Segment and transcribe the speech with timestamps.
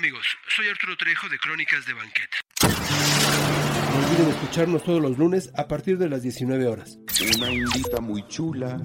[0.00, 0.24] amigos?
[0.48, 2.38] Soy Arturo Trejo de Crónicas de Banqueta.
[2.62, 6.98] No olviden escucharnos todos los lunes a partir de las 19 horas.
[7.36, 8.80] Una indita muy chula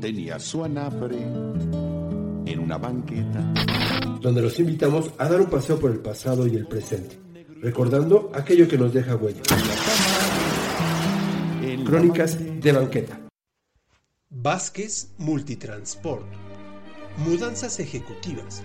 [0.00, 3.40] tenía su anafre en una banqueta.
[4.20, 7.16] Donde los invitamos a dar un paseo por el pasado y el presente,
[7.62, 9.42] recordando aquello que nos deja huella.
[11.86, 13.20] Crónicas de Banqueta.
[14.28, 16.26] Vázquez Multitransport.
[17.18, 18.64] Mudanzas ejecutivas.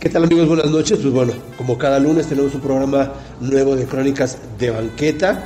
[0.00, 0.48] ¿Qué tal amigos?
[0.48, 0.98] Buenas noches.
[0.98, 5.44] Pues bueno, como cada lunes tenemos un programa nuevo de crónicas de banqueta.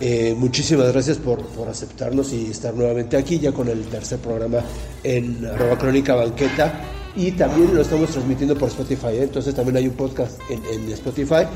[0.00, 4.60] Eh, muchísimas gracias por, por, aceptarnos y estar nuevamente aquí ya con el tercer programa
[5.02, 6.80] en arroba crónica banqueta
[7.14, 9.22] y también lo estamos transmitiendo por Spotify, ¿eh?
[9.24, 11.46] entonces también hay un podcast en, en, Spotify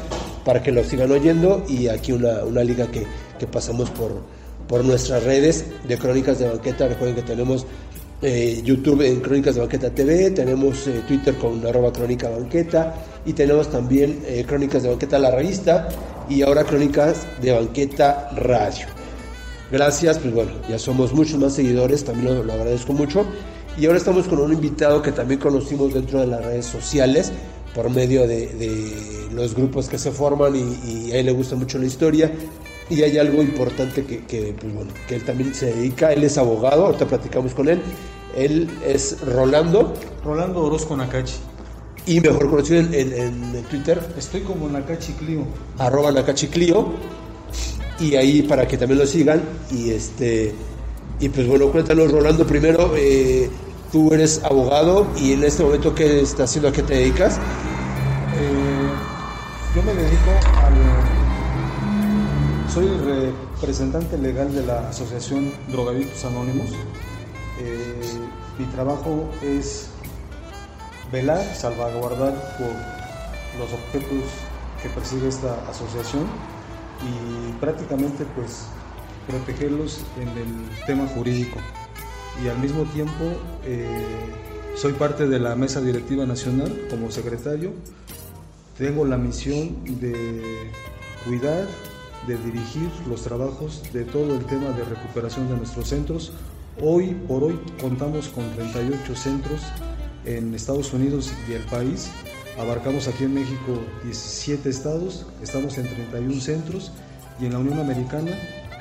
[0.44, 3.06] para que lo sigan oyendo y aquí una, una liga que,
[3.38, 4.12] que, pasamos por,
[4.68, 7.66] por nuestras redes de crónicas de banqueta, recuerden que tenemos
[8.20, 12.94] eh, YouTube en Crónicas de Banqueta TV, tenemos eh, Twitter con arroba crónica banqueta
[13.24, 15.88] y tenemos también eh, Crónicas de Banqueta la revista
[16.28, 18.86] y ahora Crónicas de Banqueta Radio.
[19.70, 23.24] Gracias, pues bueno, ya somos muchos más seguidores, también lo, lo, agradezco mucho.
[23.78, 27.30] Y ahora estamos con un invitado que también conocimos dentro de las redes sociales
[27.72, 31.78] por medio de, los grupos que se forman y, y, a él le gusta mucho
[31.78, 32.32] la historia.
[32.90, 36.38] Y hay algo importante que, que, pues bueno, que él también se dedica, él es
[36.38, 37.80] abogado, ahorita platicamos con él.
[38.34, 39.94] Él es Rolando.
[40.24, 41.34] Rolando Orozco Nakachi
[42.06, 44.00] y mejor conocido en, en, en, Twitter.
[44.16, 45.44] Estoy como Nakachi Clio.
[45.76, 46.94] Arroba Nakachi Clio.
[48.00, 49.42] Y ahí para que también lo sigan.
[49.70, 50.54] Y este
[51.20, 53.50] y pues bueno, cuéntanos, Rolando, primero, eh,
[53.90, 56.68] tú eres abogado y en este momento, ¿qué estás haciendo?
[56.68, 57.36] ¿A qué te dedicas?
[57.36, 58.90] Eh,
[59.74, 60.57] yo me dedico.
[62.78, 62.86] Soy
[63.60, 66.70] representante legal de la Asociación Drogadictos Anónimos.
[67.60, 68.00] Eh,
[68.56, 69.88] mi trabajo es
[71.10, 74.30] velar, salvaguardar por los objetos
[74.80, 76.22] que persigue esta asociación
[77.02, 78.66] y prácticamente pues
[79.26, 81.58] protegerlos en el tema jurídico.
[82.44, 83.24] Y al mismo tiempo
[83.64, 84.06] eh,
[84.76, 87.72] soy parte de la mesa directiva nacional como secretario.
[88.76, 90.70] Tengo la misión de
[91.24, 91.66] cuidar,
[92.26, 96.32] de dirigir los trabajos de todo el tema de recuperación de nuestros centros.
[96.80, 99.60] Hoy por hoy contamos con 38 centros
[100.24, 102.10] en Estados Unidos y el país.
[102.58, 106.92] Abarcamos aquí en México 17 estados, estamos en 31 centros
[107.40, 108.32] y en la Unión Americana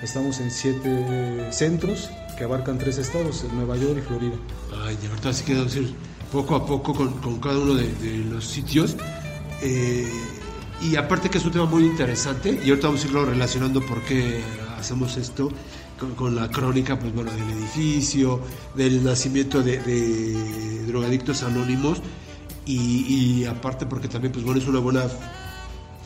[0.02, 4.36] estamos en 7 centros que abarcan 3 estados, Nueva York y Florida.
[4.84, 5.94] Ay, de verdad, así que decir
[6.31, 8.96] poco a poco con, con cada uno de, de los sitios.
[9.62, 10.08] Eh,
[10.81, 14.01] y aparte que es un tema muy interesante y ahorita vamos a irlo relacionando por
[14.03, 14.43] qué
[14.77, 15.49] hacemos esto
[15.99, 18.41] con, con, la crónica, pues bueno, del edificio,
[18.75, 22.01] del nacimiento de, de drogadictos anónimos
[22.65, 25.05] y, y, aparte porque también, pues bueno, es una buena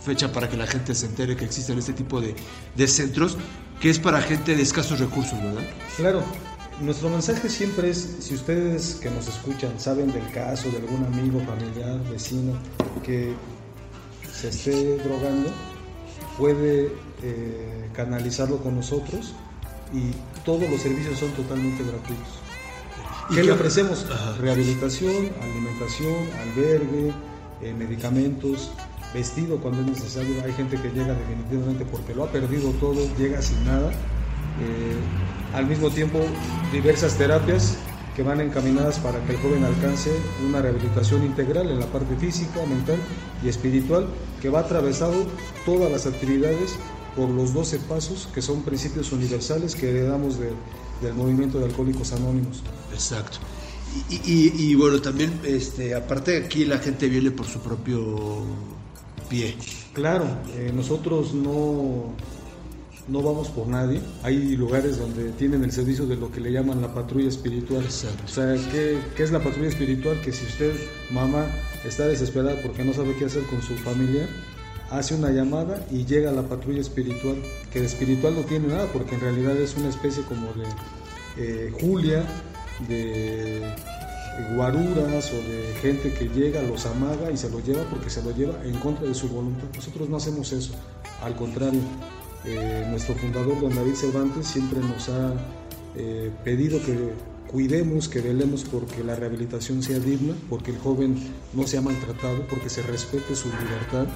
[0.04, 2.36] fecha para que la gente se entere que existen este tipo de,
[2.76, 3.38] de centros
[3.82, 5.64] que es para gente de escasos recursos, ¿verdad?
[5.98, 6.24] Claro.
[6.82, 11.40] Nuestro mensaje siempre es, si ustedes que nos escuchan saben del caso de algún amigo,
[11.42, 12.54] familiar, vecino
[13.04, 13.36] que
[14.42, 15.52] se esté drogando,
[16.38, 16.92] puede
[17.22, 19.36] eh, canalizarlo con nosotros
[19.94, 20.12] y
[20.44, 22.40] todos los servicios son totalmente gratuitos.
[23.34, 24.08] ¿Qué le ofrecemos?
[24.12, 24.36] Ajá.
[24.40, 27.14] Rehabilitación, alimentación, albergue,
[27.62, 28.72] eh, medicamentos,
[29.14, 30.44] vestido cuando es necesario.
[30.44, 33.92] Hay gente que llega definitivamente porque lo ha perdido todo, llega sin nada.
[33.92, 36.20] Eh, al mismo tiempo,
[36.72, 37.78] diversas terapias
[38.16, 40.12] que van encaminadas para que el joven alcance
[40.48, 42.98] una rehabilitación integral en la parte física, mental
[43.44, 44.08] y espiritual,
[44.42, 45.26] que va atravesado
[45.66, 46.76] todas las actividades
[47.16, 50.52] por los 12 pasos que son principios universales que heredamos de,
[51.02, 52.64] del movimiento de Alcohólicos Anónimos.
[52.92, 53.38] Exacto.
[54.10, 58.46] Y, y, y bueno, también, este, aparte aquí la gente viene por su propio
[59.30, 59.56] pie.
[59.94, 60.26] Claro,
[60.56, 62.14] eh, nosotros no,
[63.12, 64.02] no vamos por nadie.
[64.24, 67.84] Hay lugares donde tienen el servicio de lo que le llaman la patrulla espiritual.
[67.84, 68.24] Exacto.
[68.26, 70.20] O sea, ¿qué, ¿qué, es la patrulla espiritual?
[70.22, 70.74] Que si usted,
[71.12, 71.46] mamá,
[71.86, 74.28] está desesperada porque no sabe qué hacer con su familiar,
[74.90, 77.36] hace una llamada y llega a la patrulla espiritual,
[77.72, 80.66] que de espiritual no tiene nada, porque en realidad es una especie como de
[81.38, 82.24] eh, Julia,
[82.88, 83.62] de
[84.56, 88.32] guaruras o de gente que llega, los amaga y se lo lleva porque se lo
[88.32, 89.68] lleva en contra de su voluntad.
[89.76, 90.74] Nosotros no hacemos eso,
[91.22, 91.82] al contrario,
[92.46, 95.34] eh, nuestro fundador, don David Cervantes, siempre nos ha
[95.96, 97.12] eh, pedido que
[97.52, 101.16] cuidemos, que velemos porque la rehabilitación sea digna, porque el joven
[101.54, 104.08] no sea maltratado, porque se respete su libertad.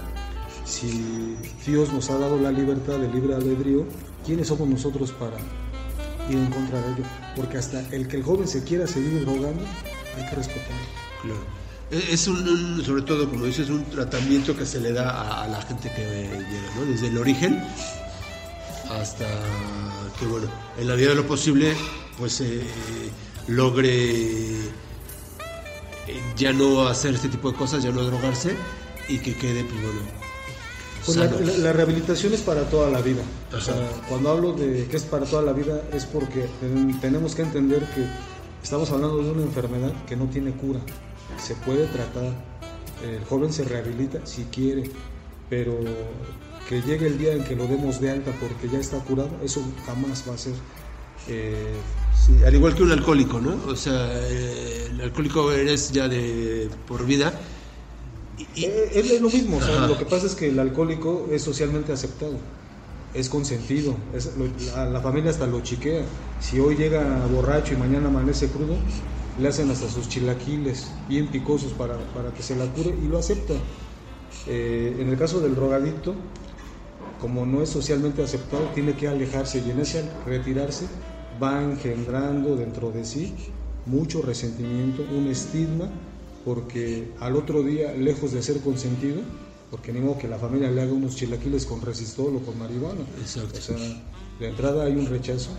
[0.65, 1.35] Si
[1.67, 3.85] Dios nos ha dado la libertad de libre albedrío,
[4.25, 5.37] ¿quiénes somos nosotros para
[6.29, 7.03] ir en contra de ello?
[7.35, 9.63] Porque hasta el que el joven se quiera seguir drogando,
[10.17, 10.85] hay que respetarlo.
[11.21, 11.65] Claro.
[11.91, 15.61] E, es un, sobre todo, como dices, un tratamiento que se le da a, la
[15.61, 16.85] gente que llega, ¿no?
[16.85, 17.61] Desde el origen
[18.89, 19.25] hasta
[20.19, 20.47] que, bueno,
[20.77, 21.73] en la medida de lo posible,
[22.17, 22.61] pues eh,
[23.47, 23.91] logre
[24.61, 24.69] eh,
[26.35, 28.55] ya no hacer este tipo de cosas, ya no drogarse
[29.07, 30.01] y que quede, pues bueno,
[31.05, 31.17] pues
[31.59, 33.21] la, rehabilitación es para toda la vida.
[33.55, 33.75] O sea,
[34.09, 36.47] cuando hablo de que es para toda la vida es porque
[36.99, 38.07] tenemos que entender que
[38.63, 40.79] estamos hablando de una enfermedad que no tiene cura.
[41.37, 42.33] Se puede tratar.
[43.03, 44.89] El joven se rehabilita si quiere,
[45.49, 45.77] pero
[46.67, 49.61] que llegue el día en que lo demos de alta porque ya está curado, eso
[49.85, 50.53] jamás va a ser.
[51.27, 51.75] Eh,
[52.45, 53.55] al igual que un alcohólico, ¿no?
[53.67, 57.33] O sea, eh, el alcohólico eres ya de por vida
[58.55, 62.37] eh, es, lo mismo, lo que pasa es que el alcohólico es socialmente aceptado,
[63.13, 63.95] es consentido,
[64.75, 66.03] la, familia hasta lo chiquea.
[66.41, 68.75] Si hoy llega borracho y mañana amanece crudo,
[69.39, 71.97] le hacen hasta sus chilaquiles bien picosos para,
[72.35, 73.53] que se la cure y lo acepta.
[74.47, 76.15] Eh, en el caso del drogadicto,
[77.19, 80.85] como no es socialmente aceptado, tiene que alejarse y en ese retirarse
[81.41, 83.33] va engendrando dentro de sí
[83.85, 85.89] mucho resentimiento, un estigma
[86.43, 89.17] porque al otro día, lejos de ser consentido,
[89.71, 93.01] porque ni modo que la familia le haga unos chilaquiles con resistol o con marihuana.
[93.19, 93.57] Exacto.
[93.57, 93.75] O sea,
[94.39, 95.49] de entrada hay un rechazo,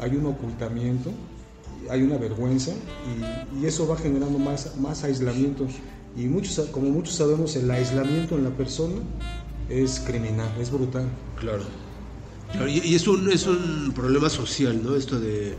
[0.00, 1.10] hay un ocultamiento,
[1.88, 2.72] hay una vergüenza
[3.56, 5.66] y, eso va generando más, más aislamiento.
[6.16, 8.96] Y muchos, como muchos sabemos, el aislamiento en la persona
[9.68, 11.08] es criminal, es brutal.
[11.38, 11.62] Claro.
[12.68, 14.94] y, es, un, es un problema social, ¿no?
[14.94, 15.56] Esto de,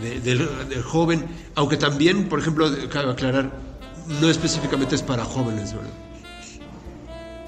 [0.00, 3.52] del, del, joven, aunque también, por ejemplo, cabe aclarar,
[4.20, 5.90] no específicamente es para jóvenes, ¿verdad?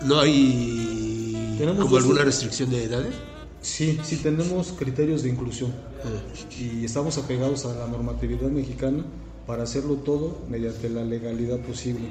[0.04, 3.14] ¿No hay como alguna restricción de edades?
[3.62, 5.72] Sí, sí tenemos criterios de inclusión
[6.04, 6.60] ah.
[6.60, 9.04] y estamos apegados a la normatividad mexicana
[9.46, 12.08] para hacerlo todo mediante la legalidad posible.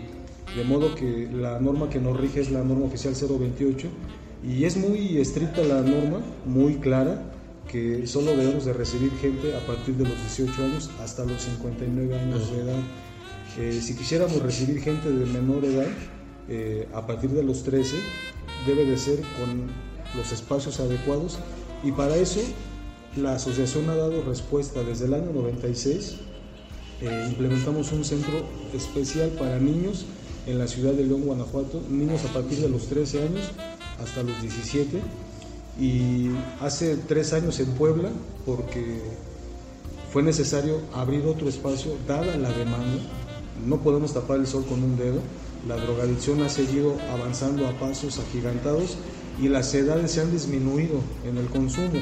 [0.56, 3.88] De modo que la norma que nos rige es la norma oficial 028
[4.44, 7.32] y es muy estricta la norma, muy clara,
[7.68, 12.20] que solo debemos de recibir gente a partir de los 18 años hasta los 59
[12.20, 12.80] años de edad
[13.56, 15.88] si quisiéramos recibir gente de menor edad,
[16.50, 17.96] eh, a partir de los 13,
[18.66, 19.68] debe de ser con
[20.18, 21.38] los espacios adecuados
[21.84, 22.40] y para eso
[23.16, 26.16] la asociación ha dado respuesta desde el año 96.
[27.02, 30.06] Eh, implementamos un centro especial para niños
[30.46, 33.52] en la ciudad de León, Guanajuato, niños a partir de los 13 años
[34.02, 35.02] hasta los 17
[35.80, 36.30] y
[36.60, 38.10] hace tres años en Puebla
[38.46, 39.00] porque
[40.12, 43.02] fue necesario abrir otro espacio dada la demanda
[43.66, 45.20] no podemos tapar el sol con un dedo.
[45.68, 48.98] La drogadicción ha seguido avanzando a pasos agigantados
[49.42, 52.02] y las edades se han disminuido en el consumo.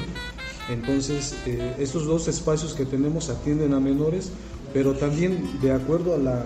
[0.68, 4.30] Entonces, eh, estos dos espacios que tenemos atienden a menores,
[4.72, 6.44] pero también de acuerdo a la,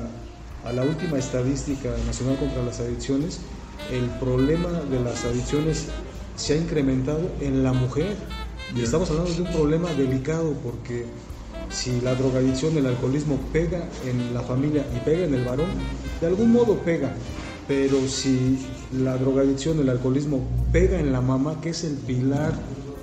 [0.64, 3.40] a la última estadística nacional contra las adicciones,
[3.90, 5.87] el problema de las adicciones
[6.37, 8.16] se ha incrementado en la mujer.
[8.75, 11.06] Y estamos hablando de un problema delicado porque
[11.71, 15.68] si la drogadicción, el alcoholismo pega en la familia y pega en el varón,
[16.21, 17.14] de algún modo pega.
[17.68, 18.59] Pero si
[18.92, 22.52] la drogadicción, el alcoholismo pega en la mamá, que es el pilar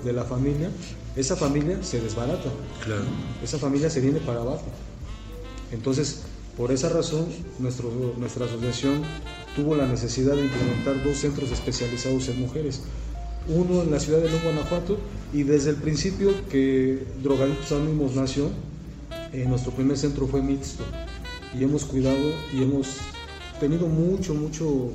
[0.04, 0.70] de la familia,
[1.16, 2.50] esa familia se desbarata.
[2.82, 3.04] Claro.
[3.42, 4.64] Esa familia se viene para abajo.
[5.74, 6.22] Entonces,
[6.56, 7.26] por esa razón,
[7.58, 9.02] nuestra asociación
[9.56, 12.82] tuvo la necesidad de implementar dos centros especializados en mujeres.
[13.48, 14.98] Uno en la ciudad de León, Guanajuato,
[15.32, 18.50] y desde el principio que Drogadictos Anónimos nació,
[19.32, 20.84] eh, nuestro primer centro fue mixto,
[21.58, 22.98] y hemos cuidado y hemos
[23.58, 24.92] tenido mucho, mucho,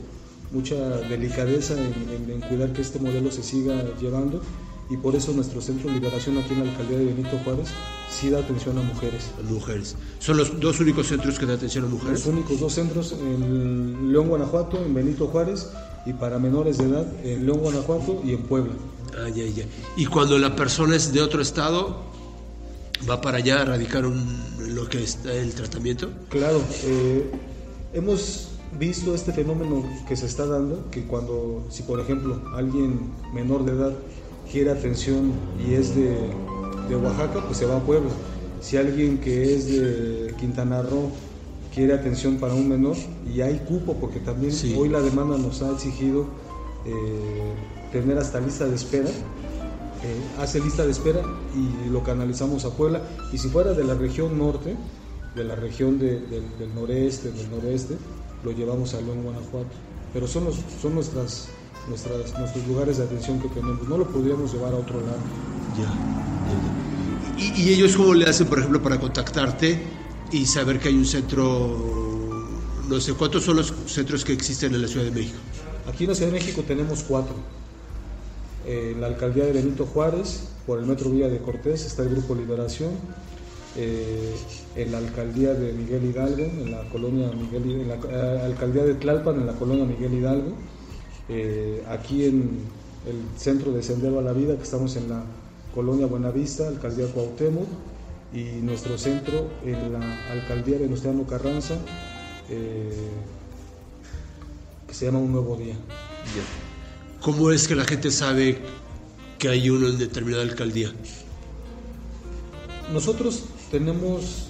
[0.52, 0.76] mucha
[1.10, 4.42] delicadeza en, cuidar que este modelo se siga llevando,
[4.90, 7.70] y por eso nuestro centro de liberación aquí en la alcaldía de Benito Juárez
[8.10, 9.32] sí da atención a mujeres.
[9.40, 9.96] A mujeres.
[10.18, 12.26] ¿Son los dos únicos centros que dan atención a mujeres?
[12.26, 15.70] Los únicos dos centros en León, Guanajuato, en Benito Juárez
[16.06, 18.74] y para menores de edad en León, Guanajuato y en Puebla.
[19.16, 19.66] Ah, ya, ya.
[19.96, 22.04] Y cuando la persona es de otro estado,
[23.08, 26.10] va para allá a radicar lo que está el tratamiento.
[26.30, 27.30] Claro, eh,
[27.94, 33.66] hemos visto este fenómeno que se está dando, que cuando, si por ejemplo alguien menor
[33.66, 33.94] de edad
[34.52, 35.32] quiere atención
[35.68, 36.18] y es de,
[36.90, 38.10] de Oaxaca, pues se va a Puebla.
[38.62, 41.12] Si alguien que es de Quintana Roo
[41.74, 42.96] quiere atención para un menor
[43.34, 44.76] y hay cupo porque también Sí.
[44.78, 46.26] hoy la demanda nos ha exigido
[46.86, 47.54] eh,
[47.92, 49.10] tener hasta lista de espera.
[49.10, 51.22] Eh, hace lista de espera
[51.56, 53.02] y lo canalizamos a Puebla.
[53.34, 54.76] Y si fuera de la región norte,
[55.36, 57.96] de la región de- del, del noreste, del noroeste,
[58.44, 59.68] lo llevamos a León, Guanajuato.
[60.14, 61.50] Pero son, los, son nuestras,
[61.90, 63.88] nuestras, nuestros lugares de atención que tenemos.
[63.88, 65.20] No lo podríamos llevar a otro lado.
[65.78, 66.58] Ya, ya,
[67.38, 67.56] ya.
[67.58, 69.82] ¿Y, y ellos cómo le hacen, por ejemplo, para contactarte
[70.32, 72.48] y saber que hay un centro,
[72.88, 75.38] no sé, cuántos son los centros que existen en la Ciudad de México?
[75.88, 77.36] Aquí en la Ciudad de México tenemos cuatro.
[78.66, 82.36] En la alcaldía de Benito Juárez, por el metro Villa de Cortés, está el Grupo
[82.36, 82.92] Liberación.
[83.76, 84.36] Eh,
[84.76, 88.96] en la alcaldía de Miguel Hidalgo, en la colonia Miguel en la eh, alcaldía de
[88.96, 90.54] Tlalpan, en la colonia Miguel Hidalgo.
[91.30, 92.60] Eh, aquí en
[93.08, 95.24] el centro de Sendero a la Vida, que estamos en la
[95.74, 97.68] colonia Buenavista, alcaldía Cuauhtémoc,
[98.34, 101.76] y nuestro centro en la alcaldía de Venustiano Carranza,
[102.50, 103.10] eh,
[104.88, 105.76] que se llama Un Nuevo Día.
[107.22, 108.60] ¿Cómo es que la gente sabe
[109.38, 110.92] que hay uno en determinada alcaldía?
[112.94, 114.48] Nosotros tenemos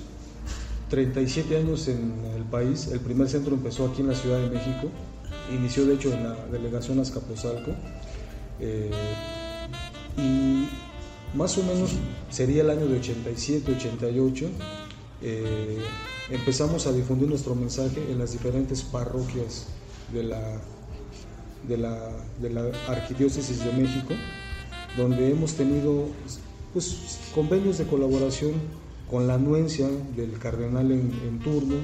[0.89, 2.88] 37 años en el país.
[2.88, 4.89] El primer centro empezó aquí en la Ciudad de México.
[5.51, 7.71] Inició de hecho en la delegación Azcapotzalco.
[8.59, 8.91] Eh,
[10.17, 10.67] y
[11.35, 11.91] más o menos
[12.29, 14.49] sería el año de 87, 88.
[15.21, 15.77] eh,
[16.29, 19.67] empezamos a difundir nuestro mensaje en las diferentes parroquias
[20.13, 20.61] de la,
[21.67, 24.13] de la, de la Arquidiócesis de México,
[24.97, 26.05] donde hemos tenido
[26.73, 28.53] pues, convenios de colaboración
[29.09, 31.75] con la anuencia del cardenal en, turno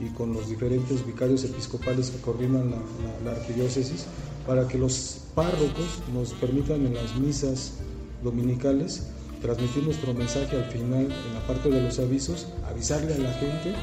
[0.00, 2.74] y con los diferentes vicarios episcopales que coordinan
[3.24, 4.06] la, arquidiócesis
[4.46, 7.74] para que los párrocos nos permitan en las misas
[8.22, 9.08] dominicales
[9.40, 13.74] transmitir nuestro mensaje al final en la parte de los avisos, avisarle a la gente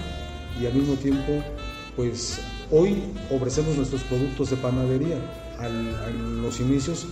[0.62, 1.44] y al mismo tiempo
[1.96, 2.40] pues
[2.72, 5.18] hoy ofrecemos nuestros productos de panadería.
[5.60, 7.06] Al- en los inicios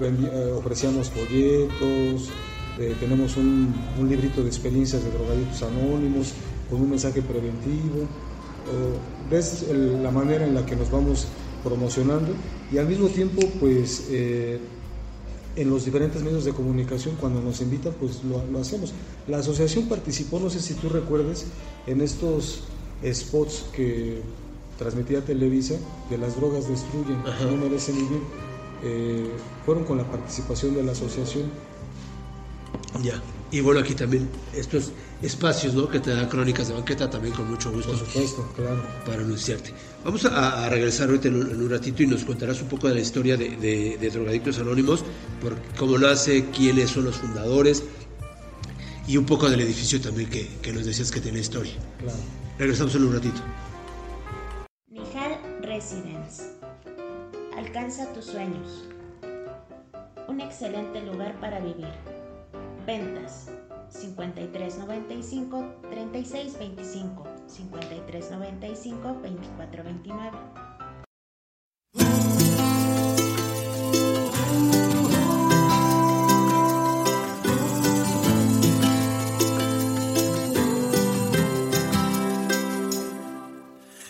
[0.00, 2.30] eh, ofrecíamos folletos,
[2.78, 6.32] eh, tenemos un, un librito de experiencias de drogadictos anónimos
[6.70, 8.06] con un mensaje preventivo.
[9.30, 11.26] Ves el- la manera en la que nos vamos
[11.64, 12.32] promocionando
[12.72, 14.58] y al mismo tiempo pues eh,
[15.56, 18.92] en los diferentes medios de comunicación cuando nos invitan pues lo, lo hacemos.
[19.28, 21.46] La asociación participó, no sé si tú recuerdes,
[21.86, 22.62] en estos
[23.04, 24.20] spots que
[24.78, 25.74] transmitía Televisa
[26.10, 27.44] de las drogas destruyen, Ajá.
[27.46, 28.20] no merecen vivir.
[28.84, 29.26] Eh,
[29.64, 31.44] fueron con la participación de la asociación.
[33.00, 33.14] Ya.
[33.50, 35.88] Y bueno, aquí también estos espacios, ¿no?
[35.88, 38.82] Que te dan crónicas de banqueta también con mucho gusto Por supuesto, claro.
[39.06, 39.72] para anunciarte.
[40.04, 42.88] Vamos a, a regresar ahorita en un, en un ratito y nos contarás un poco
[42.88, 45.04] de la historia de, de- de Drogadictos Anónimos,
[45.40, 47.84] por cómo nace, quiénes son los fundadores
[49.06, 51.74] y un poco del edificio también que, que nos decías que tiene historia.
[51.98, 52.18] Claro.
[52.58, 53.40] Regresamos en un ratito.
[54.90, 56.42] Nihal Residence.
[57.56, 58.84] Alcanza tus sueños.
[60.28, 61.86] Un excelente lugar para vivir.
[62.86, 63.50] Ventas
[63.90, 70.62] 5395 3625 5395 2429.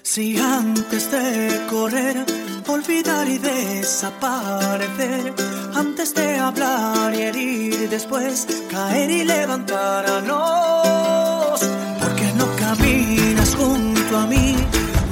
[0.03, 5.35] Si antes de correr, olvidar y desaparecer,
[5.75, 10.41] antes de hablar y herir, después caer y levantarnos,
[12.01, 14.57] porque no caminas junto a mí,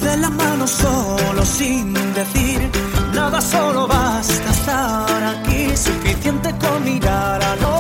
[0.03, 2.71] de la mano solo sin decir
[3.15, 7.80] nada, solo basta estar aquí, suficiente con mirar a los,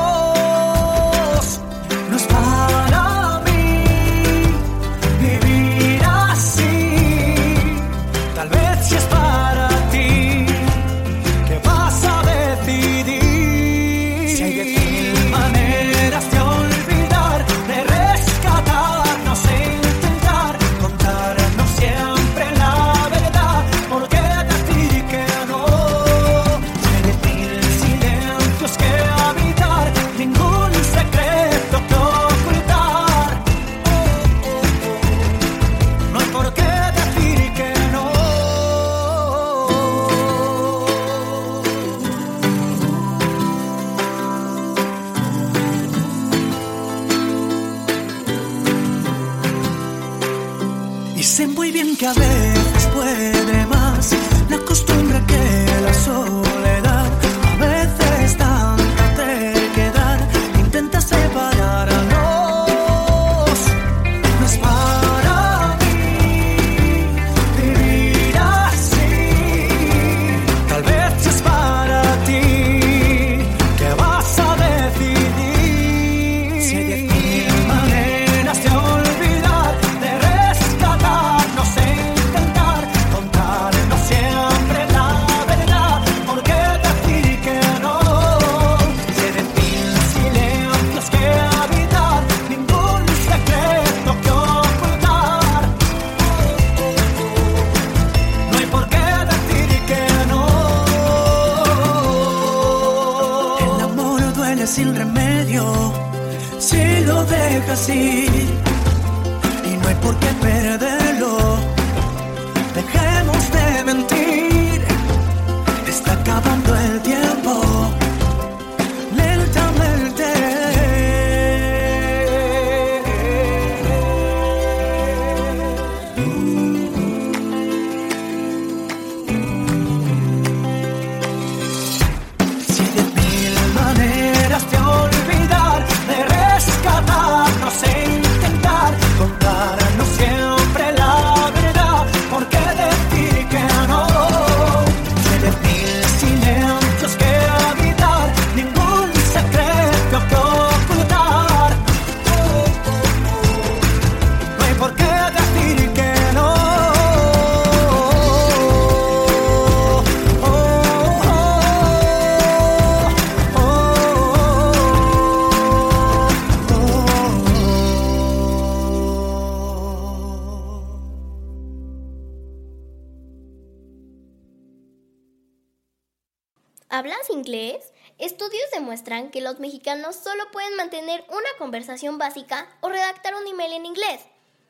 [179.32, 184.20] que los mexicanos solo pueden mantener una conversación básica o redactar un email en inglés.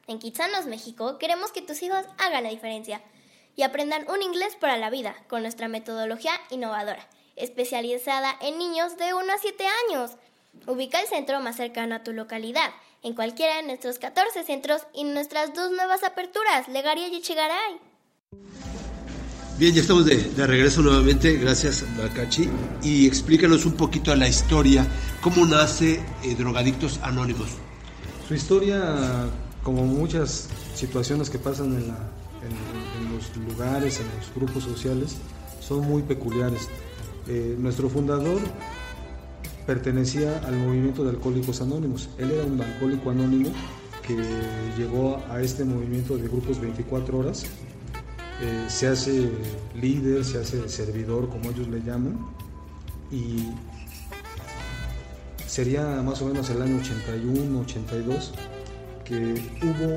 [0.07, 3.03] En Kitsanos México queremos que tus hijos hagan la diferencia
[3.57, 9.14] y aprendan un inglés para la vida con nuestra metodología innovadora, especializada en niños de
[9.14, 10.12] 1 a 7 años.
[10.66, 12.71] Ubica el centro más cercano a tu localidad,
[13.03, 17.81] en cualquiera de nuestros 14 centros y nuestras dos nuevas aperturas, Legaria y Echegaray.
[19.61, 22.49] Bien, ya estamos de, regreso nuevamente, gracias Macachi.
[22.83, 24.87] Y explícanos un poquito la historia,
[25.20, 27.51] cómo nace eh, Drogadictos Anónimos.
[28.27, 29.29] Su historia,
[29.62, 31.85] como muchas situaciones que pasan en,
[33.12, 35.16] los lugares, en los grupos sociales,
[35.61, 36.70] son muy peculiares.
[37.29, 38.40] Eh, nuestro fundador
[39.66, 42.09] pertenecía al movimiento de Alcohólicos Anónimos.
[42.16, 43.51] Él era un alcohólico anónimo
[44.07, 44.16] que
[44.79, 47.44] llegó a este movimiento de grupos 24 horas
[48.42, 49.31] eh, se hace
[49.74, 52.18] líder, se hace servidor, como ellos le llaman,
[53.11, 53.50] y
[55.46, 58.33] sería más o menos el año 81, 82,
[59.05, 59.96] que hubo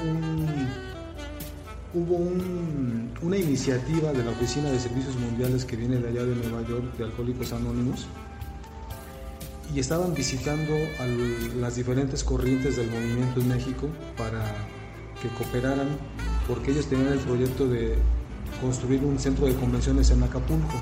[1.94, 2.18] hubo
[3.22, 6.98] una iniciativa de la Oficina de Servicios Mundiales que viene de allá de Nueva York,
[6.98, 8.08] de Alcohólicos Anónimos,
[9.74, 11.06] y estaban visitando a
[11.60, 14.44] las diferentes corrientes del movimiento en México para
[15.22, 15.88] que cooperaran,
[16.48, 17.96] porque ellos tenían el proyecto de
[18.64, 20.82] construir un centro de convenciones en Acapulco.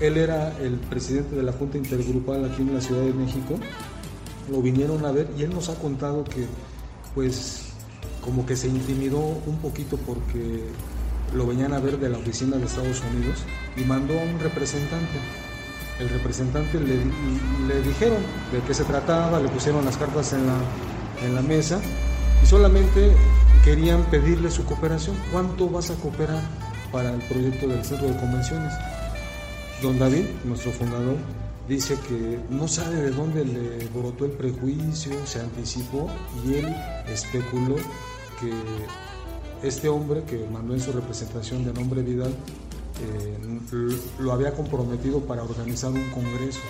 [0.00, 3.58] Él era el presidente de la Junta Intergrupal aquí en la Ciudad de México.
[4.50, 6.46] Lo vinieron a ver y él nos ha contado que
[7.14, 7.62] pues
[8.24, 10.64] como que se intimidó un poquito porque
[11.34, 13.42] lo venían a ver de la oficina de Estados Unidos
[13.76, 15.18] y mandó a un representante.
[15.98, 16.96] El representante le,
[17.68, 18.18] le dijeron
[18.52, 20.56] de qué se trataba, le pusieron las cartas en la,
[21.24, 21.80] en la mesa
[22.42, 23.12] y solamente
[23.64, 25.16] querían pedirle su cooperación.
[25.32, 26.63] ¿Cuánto vas a cooperar?
[26.94, 28.72] Para el proyecto del centro de convenciones.
[29.82, 31.16] Don David, nuestro fundador,
[31.68, 36.08] dice que no sabe de dónde le brotó el prejuicio, se anticipó
[36.46, 36.76] y él
[37.08, 37.74] especuló
[38.38, 38.52] que
[39.66, 42.32] este hombre que mandó en su representación de nombre Vidal
[43.02, 46.60] eh, lo había comprometido para organizar un congreso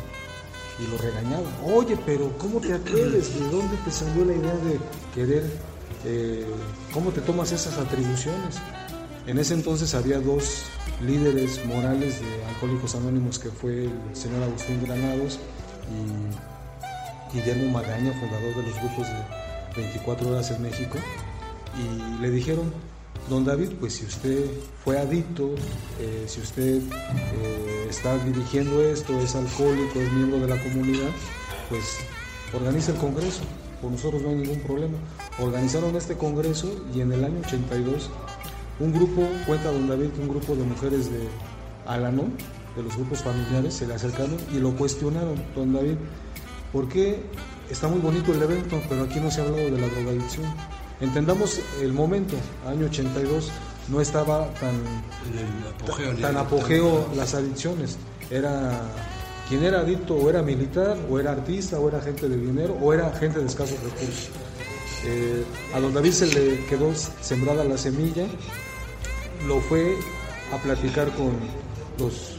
[0.78, 1.44] y lo regañaba.
[1.66, 3.38] Oye, pero ¿cómo te atreves?
[3.38, 4.78] ¿De dónde te salió la idea de
[5.14, 5.44] querer?
[6.06, 6.46] Eh,
[6.94, 8.58] ¿Cómo te tomas esas atribuciones?
[9.26, 10.64] En ese entonces había dos
[11.00, 15.38] líderes morales de Alcohólicos Anónimos, que fue el señor Agustín Granados
[15.90, 20.98] y Guillermo Magaña, fundador de los grupos de 24 horas en México,
[21.78, 22.70] y le dijeron,
[23.30, 24.44] don David, pues si usted
[24.84, 25.54] fue adicto,
[25.98, 31.10] eh, si usted eh, está dirigiendo esto, es alcohólico, es miembro de la comunidad,
[31.70, 31.96] pues
[32.52, 33.40] organiza el Congreso,
[33.80, 34.98] por nosotros no hay ningún problema.
[35.40, 38.10] Organizaron este Congreso y en el año 82
[38.80, 41.28] un grupo, cuenta don David, que un grupo de mujeres de
[41.86, 42.32] Alanón,
[42.76, 45.96] de los grupos familiares, se le acercaron y lo cuestionaron, don David,
[46.72, 47.22] ¿por qué
[47.70, 50.46] está muy bonito el evento, pero aquí no se ha hablado de la drogadicción?
[51.00, 53.50] Entendamos el momento, año 82,
[53.88, 54.74] no estaba tan
[55.82, 57.98] apogeo, tan, apogeo las adicciones.
[58.30, 58.80] Era
[59.48, 62.92] quien era adicto o era militar, o era artista, o era gente de dinero, o
[62.92, 64.30] era gente de escasos recursos.
[65.06, 68.26] Eh, a don David se le quedó sembrada la semilla,
[69.46, 69.96] lo fue
[70.52, 71.32] a platicar con
[71.98, 72.36] los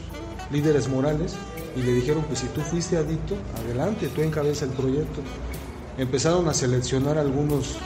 [0.50, 1.34] líderes morales
[1.76, 5.20] y le dijeron, pues si tú fuiste adicto, adelante, tú encabeza el proyecto.
[5.98, 7.76] Empezaron a seleccionar algunos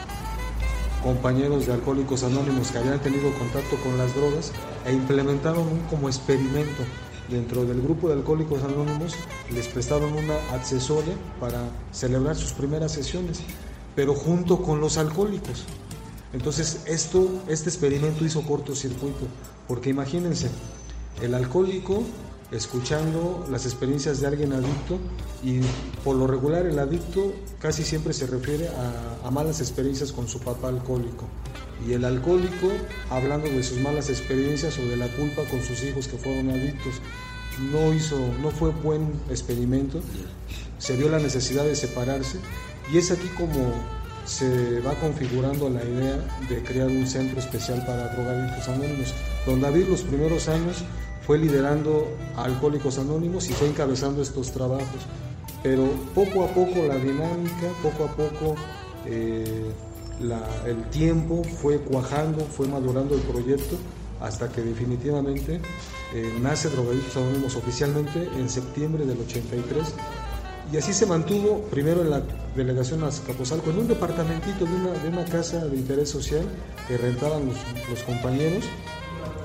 [1.02, 4.52] compañeros de alcohólicos anónimos que habían tenido contacto con las drogas
[4.86, 6.82] e implementaron un como experimento
[7.28, 9.14] dentro del grupo de alcohólicos anónimos
[9.54, 11.60] les prestaron una accesoria para
[11.92, 13.40] celebrar sus primeras sesiones
[14.00, 15.64] pero junto con los alcohólicos.
[16.32, 19.26] Entonces esto, este experimento hizo cortocircuito,
[19.68, 20.48] porque imagínense,
[21.20, 22.02] el alcohólico
[22.50, 24.98] escuchando las experiencias de alguien adicto
[25.44, 25.60] y
[26.02, 30.40] por lo regular el adicto casi siempre se refiere a, a, malas experiencias con su
[30.40, 31.26] papá alcohólico
[31.86, 32.70] y el alcohólico
[33.10, 36.94] hablando de sus malas experiencias o de la culpa con sus hijos que fueron adictos
[37.70, 40.00] no hizo no fue buen experimento
[40.78, 42.38] se vio la necesidad de separarse
[42.92, 43.72] y es aquí como
[44.24, 46.16] se va configurando la idea
[46.48, 49.14] de crear un centro especial para drogadictos anónimos.
[49.46, 50.84] Don David los primeros años
[51.26, 55.06] fue liderando Alcohólicos Anónimos y fue encabezando estos trabajos.
[55.62, 58.56] Pero poco a poco la dinámica, poco a poco
[59.06, 59.70] eh,
[60.66, 63.76] el tiempo fue cuajando, fue madurando el proyecto
[64.20, 65.60] hasta que definitivamente
[66.14, 69.94] eh, nace Drogadictos Anónimos oficialmente en septiembre del 83
[70.72, 72.22] y así se mantuvo primero en la
[72.54, 76.44] delegación Azcapotzalco, en un departamentito de una, de una casa de interés social
[76.86, 78.64] que rentaban los, compañeros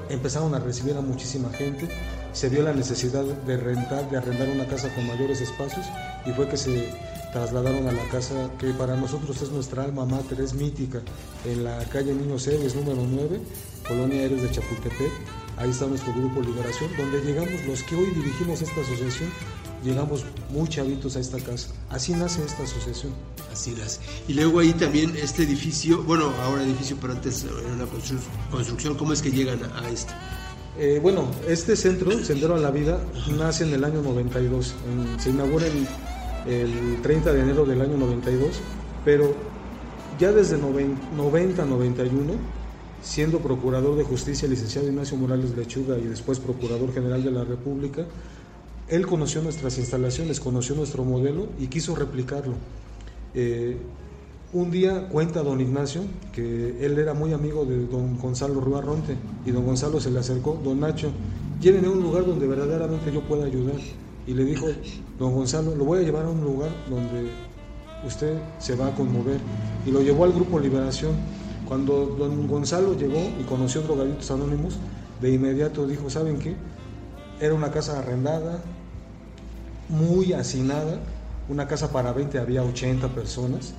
[0.10, 1.88] empezaron a recibir a muchísima gente,
[2.32, 5.86] se vio la necesidad de rentar, de arrendar una casa con mayores espacios
[6.28, 6.94] y fue que se
[7.34, 11.02] trasladaron a la casa que para nosotros es nuestra alma mater, es mítica,
[11.44, 13.40] en la calle Niños Héroes número 9,
[13.88, 15.12] Colonia Héroes de Chapultepec.
[15.58, 19.30] Ahí está nuestro grupo Liberación, donde llegamos los que hoy dirigimos esta asociación,
[19.86, 21.70] llegamos muy chavitos a esta casa.
[21.90, 23.14] Así nace esta asociación.
[23.54, 24.02] Así nace.
[24.28, 28.18] Y luego ahí también este edificio, bueno, ahora edificio, pero antes era una constru
[28.52, 30.12] construcción, ¿cómo es que llegan a, esto?
[30.78, 33.00] Eh, bueno, este centro, Sendero a la Vida,
[33.38, 34.76] nace en el año 92.
[34.92, 35.88] En, se inaugura el,
[36.52, 38.50] el, 30 de enero del año 92,
[39.06, 39.36] pero
[40.20, 42.16] ya desde 90-91,
[43.02, 48.06] siendo procurador de justicia, licenciado Ignacio Morales Lechuga y después procurador general de la República,
[48.88, 52.54] él conoció nuestras instalaciones, conoció nuestro modelo y quiso replicarlo.
[53.34, 53.78] Eh,
[54.54, 59.52] un día cuenta don Ignacio que él era muy amigo de don Gonzalo Ruarronte y
[59.52, 61.12] don Gonzalo se le acercó, don Nacho,
[61.60, 63.76] llévenme a un lugar donde verdaderamente yo pueda ayudar.
[64.28, 64.68] Y le dijo,
[65.20, 67.30] don Gonzalo, lo voy a llevar a un lugar donde
[68.06, 69.40] usted se va a conmover.
[69.86, 71.14] Y lo llevó al grupo Liberación.
[71.68, 74.78] Cuando don Gonzalo llegó y conoció Drogaditos Anónimos,
[75.22, 76.56] de inmediato dijo, ¿saben qué?
[77.40, 78.64] Era una casa arrendada,
[79.90, 81.00] muy hacinada,
[81.50, 83.74] una casa para 20, había 80 personas.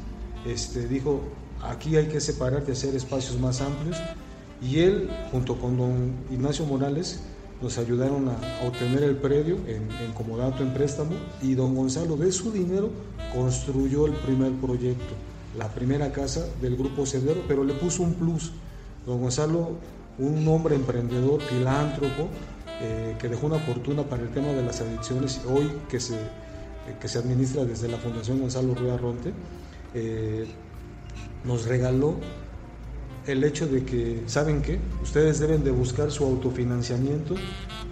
[0.46, 1.22] Este, dijo,
[1.62, 3.96] aquí hay que separar y hacer espacios más amplios.
[4.62, 7.22] Y él, junto con don Ignacio Morales,
[7.60, 12.30] nos ayudaron a, obtener el predio en, en, comodato, en préstamo, y don Gonzalo de
[12.32, 12.90] su dinero
[13.34, 15.14] construyó el primer proyecto,
[15.56, 18.52] la primera casa del Grupo Sendero, pero le puso un plus.
[19.06, 19.72] Don Gonzalo,
[20.18, 22.28] un hombre emprendedor, filántropo,
[22.80, 26.20] eh, que dejó una fortuna para el tema de las adicciones, hoy que se, eh,
[27.00, 29.32] que se administra desde la Fundación Gonzalo Rueda Ronte,
[29.94, 30.46] eh,
[31.44, 32.16] nos regaló
[33.26, 34.78] el hecho de que, ¿saben qué?
[35.02, 37.34] Ustedes deben de buscar su autofinanciamiento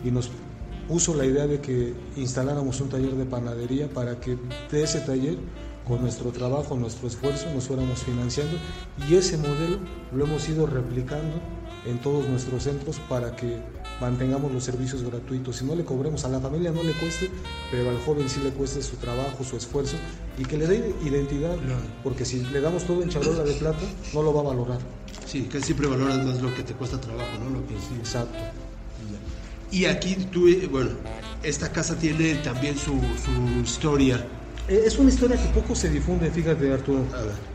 [0.04, 0.30] y nos
[0.86, 4.36] puso la idea de que instaláramos un taller de panadería para que
[4.70, 5.38] de ese taller,
[5.86, 8.56] con nuestro trabajo, nuestro esfuerzo, nos fuéramos financiando
[9.08, 9.78] y ese modelo
[10.14, 11.40] lo hemos ido replicando
[11.86, 13.58] en todos nuestros centros para que
[14.00, 15.56] mantengamos los servicios gratuitos.
[15.56, 17.30] Si no le cobremos a la familia no le cueste,
[17.70, 19.96] pero al joven sí le cueste su trabajo, su esfuerzo
[20.38, 21.56] y que le dé identidad,
[22.02, 24.78] porque si le damos todo en charola de plata, no lo va a valorar.
[25.26, 27.50] Sí, que siempre valoras más lo que te cuesta trabajo, ¿no?
[27.58, 27.74] Lo que...
[27.74, 28.38] Sí, exacto.
[29.70, 30.90] Y aquí tú, eh, bueno,
[31.42, 34.24] esta casa tiene también su, su historia.
[34.68, 37.04] Eh, Es una historia que poco se difunde, fíjate Arturo.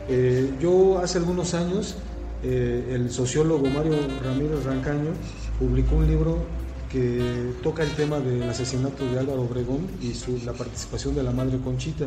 [0.08, 1.96] Eh, yo hace algunos años,
[2.42, 5.12] eh, el sociólogo Mario Ramírez Rancaño
[5.60, 6.38] publicó un libro
[6.90, 11.30] que toca el tema del asesinato de Álvaro Obregón y su, la participación de la
[11.30, 12.06] madre Conchita.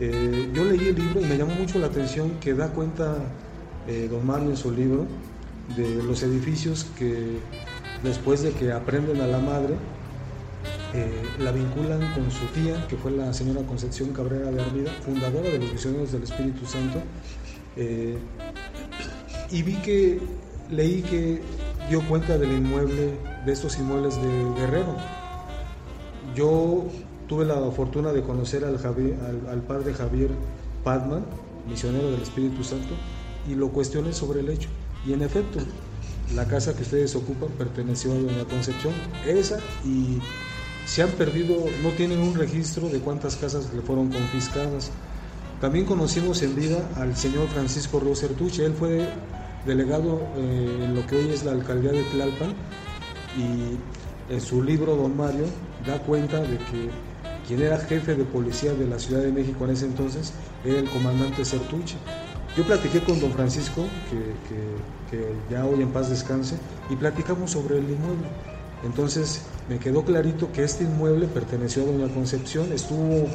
[0.00, 3.16] Eh, yo leí el libro y me llamó mucho la atención que da cuenta
[3.86, 5.06] eh, don Mario en su libro
[5.76, 7.38] de los edificios que
[8.02, 9.74] después de que aprenden a la madre,
[10.94, 15.50] eh, la vinculan con su tía, que fue la señora Concepción Cabrera de Armida, fundadora
[15.50, 17.02] de los Misioneros del Espíritu Santo,
[17.76, 18.16] eh,
[19.50, 20.20] y vi que,
[20.70, 21.40] leí que
[21.88, 24.96] dio cuenta del inmueble, de estos inmuebles de Guerrero.
[26.34, 26.86] Yo
[27.28, 30.30] tuve la fortuna de conocer al, padre Javier
[30.84, 31.24] Padman,
[31.68, 32.94] misionero del Espíritu Santo,
[33.48, 34.68] y lo cuestioné sobre el hecho.
[35.06, 35.60] Y en efecto,
[36.34, 38.92] la casa que ustedes ocupan perteneció a Doña Concepción,
[39.24, 40.18] esa y
[40.86, 44.90] se han perdido, no tienen un registro de cuántas casas le fueron confiscadas.
[45.60, 49.08] También conocimos en vida al señor Francisco Río Certuche, él fue
[49.66, 52.54] delegado eh, en lo que hoy es la alcaldía de Tlalpan
[53.36, 55.44] y en su libro Don Mario
[55.86, 56.90] da cuenta de que
[57.46, 60.32] quien era jefe de policía de la Ciudad de México en ese entonces,
[60.64, 61.96] era el comandante Sertucci.
[62.56, 64.56] Yo platiqué con don Francisco, que,
[65.10, 66.56] que, ya hoy en paz descanse,
[66.90, 68.26] y platicamos sobre el inmueble.
[68.84, 73.28] Entonces me quedó clarito que este inmueble perteneció a doña Concepción, estuvo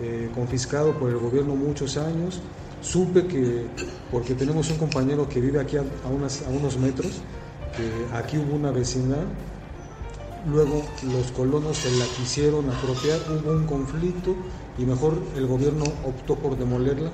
[0.00, 2.40] eh, confiscado por el gobierno muchos años.
[2.86, 3.66] Supe que,
[4.12, 7.20] porque tenemos un compañero que vive aquí a, a unos metros,
[7.76, 9.24] que aquí hubo una vecindad
[10.50, 14.34] luego los colonos se la quisieron apropiar, hubo un conflicto
[14.78, 17.10] y mejor el gobierno optó por demolerla.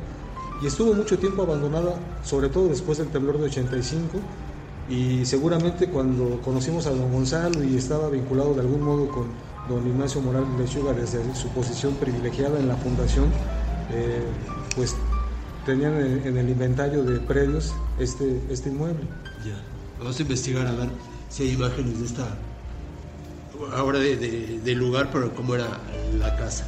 [0.63, 4.19] Y estuvo mucho tiempo abandonada, sobre todo después del temblor de 85
[4.89, 9.27] y seguramente cuando conocimos a don Gonzalo y estaba vinculado de algún modo con
[9.69, 13.27] don Ignacio Morales Lechuga desde su posición privilegiada en la fundación,
[13.93, 14.23] eh,
[14.77, 14.95] pues
[15.65, 19.05] tenían en el inventario de predios este, este inmueble.
[19.45, 19.61] Ya,
[19.99, 20.89] vamos a investigar a ver
[21.29, 22.27] si hay imágenes de esta
[23.75, 25.69] ahora de, lugar, pero cómo era
[26.19, 26.67] la casa.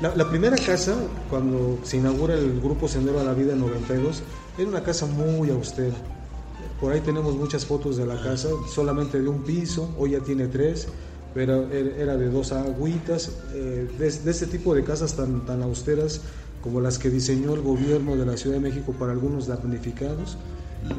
[0.00, 0.96] La, primera casa,
[1.30, 4.22] cuando se inaugura el grupo Sendero a la Vida en 92,
[4.58, 5.94] era una casa muy austera.
[6.80, 10.48] Por ahí tenemos muchas fotos de la casa, solamente de un piso, hoy ya tiene
[10.48, 10.88] tres,
[11.34, 16.22] pero era de dos agüitas, eh, de, este tipo de casas tan, tan austeras
[16.62, 20.38] como las que diseñó el gobierno de la Ciudad de México para algunos damnificados,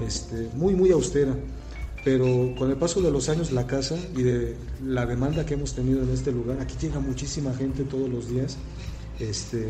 [0.05, 1.35] este, muy, muy austera.
[2.03, 5.73] Pero con el paso de los años la casa y de la demanda que hemos
[5.73, 8.57] tenido en este lugar, aquí llega muchísima gente todos los días,
[9.19, 9.69] este,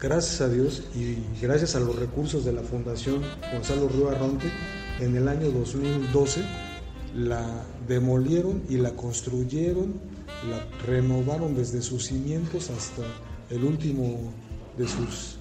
[0.00, 4.50] gracias a Dios y gracias a los recursos de la Fundación Gonzalo Río Arronte,
[4.98, 6.42] en el año 2012
[7.14, 9.94] la demolieron y la construyeron,
[10.50, 13.02] la renovaron desde sus cimientos hasta
[13.52, 14.32] el último
[14.76, 15.36] de sus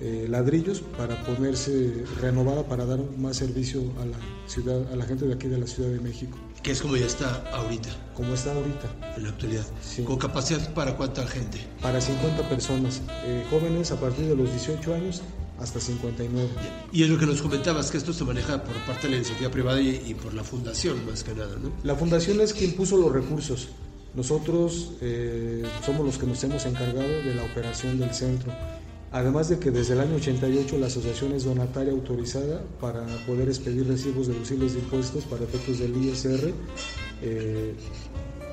[0.00, 5.24] eh, ladrillos para ponerse renovada para dar más servicio a la ciudad, a la gente
[5.24, 6.36] de aquí de la Ciudad de México.
[6.62, 7.90] Que es como ya está ahorita.
[8.14, 9.14] Como está ahorita.
[9.16, 9.64] En la actualidad.
[10.04, 11.58] ¿Con capacidad para cuánta gente?
[11.80, 15.22] Para 50 personas, eh, jóvenes a partir de los 18 años
[15.60, 16.48] hasta 59.
[16.92, 19.50] Y es lo que nos comentabas, que esto se maneja por parte de la iniciativa
[19.50, 21.70] privada y, por la fundación más que nada, ¿no?
[21.82, 23.68] La fundación es quien puso los recursos.
[24.14, 28.52] Nosotros eh, somos los que nos hemos encargado de la operación del centro.
[29.10, 33.86] Además de que desde el año 88 la asociación es donataria autorizada para poder expedir
[33.86, 36.52] recibos deducibles de impuestos para efectos del ISR
[37.22, 37.74] eh,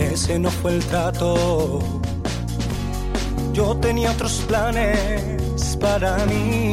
[0.00, 1.80] Ese no fue el trato.
[3.52, 6.72] Yo tenía otros planes para mí.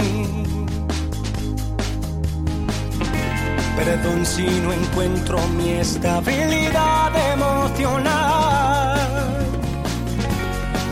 [3.76, 9.00] Perdón si no encuentro mi estabilidad emocional.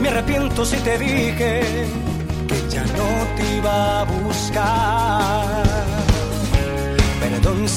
[0.02, 1.88] Me arrepiento si te dije
[2.50, 4.93] que ya no te iba a buscar.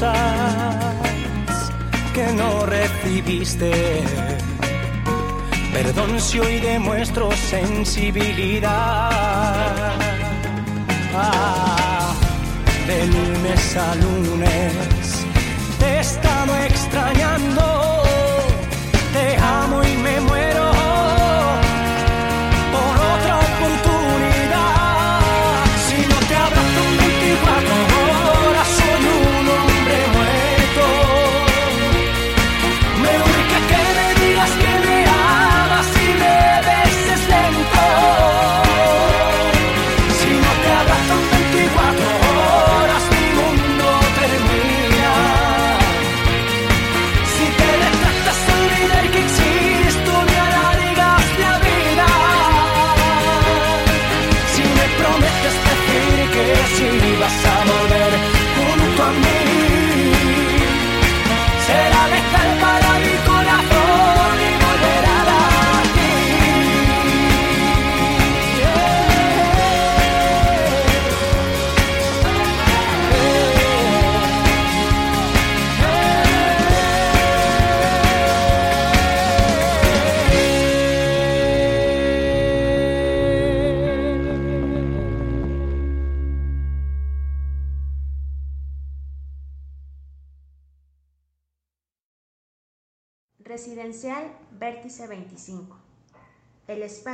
[0.00, 1.72] Las rosas
[2.14, 3.70] que no recibiste.
[5.72, 8.70] Perdón si hoy demuestro sensibilidad.
[11.14, 12.14] Ah,
[12.86, 15.26] de lunes a lunes
[15.78, 17.95] te he estado extrañando.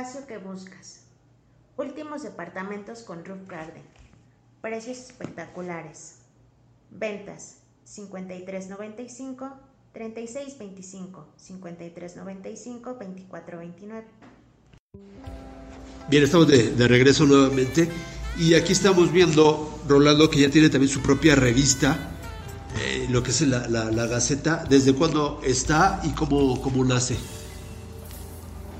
[0.03, 1.01] Espacio que buscas.
[1.77, 3.83] Últimos departamentos con roof garden.
[4.61, 6.15] Precios espectaculares.
[6.91, 9.51] Ventas 53.95,
[9.95, 12.97] 36.25, 53.95,
[13.29, 14.03] 24.29.
[16.09, 17.89] Bien, estamos de, regreso nuevamente
[18.37, 21.97] y aquí estamos viendo Rolando que ya tiene también su propia revista,
[22.81, 27.17] eh, lo que es la, la- la Gaceta, desde cuándo está y cómo, cómo nace.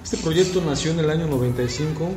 [0.04, 2.10] Este proyecto nació en el año 95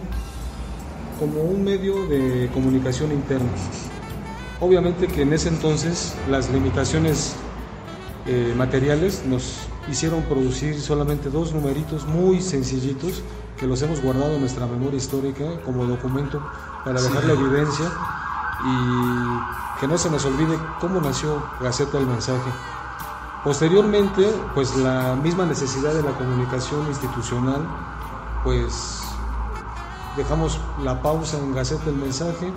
[1.21, 3.49] como un medio de comunicación interna.
[4.61, 7.37] Obviamente que en ese entonces las limitaciones
[8.27, 13.23] eh, materiales nos hicieron producir solamente dos numeritos muy sencillitos
[13.57, 16.45] que los hemos guardado en nuestra memoria histórica como documento
[16.85, 17.87] para dejar la evidencia
[18.65, 22.51] y que no se nos olvide cómo nació Gaceta del Mensaje.
[23.47, 27.65] Posteriormente, pues la misma necesidad de la comunicación institucional,
[28.43, 29.03] pues
[30.17, 32.51] dejamos la pausa en Gaceta del Mensaje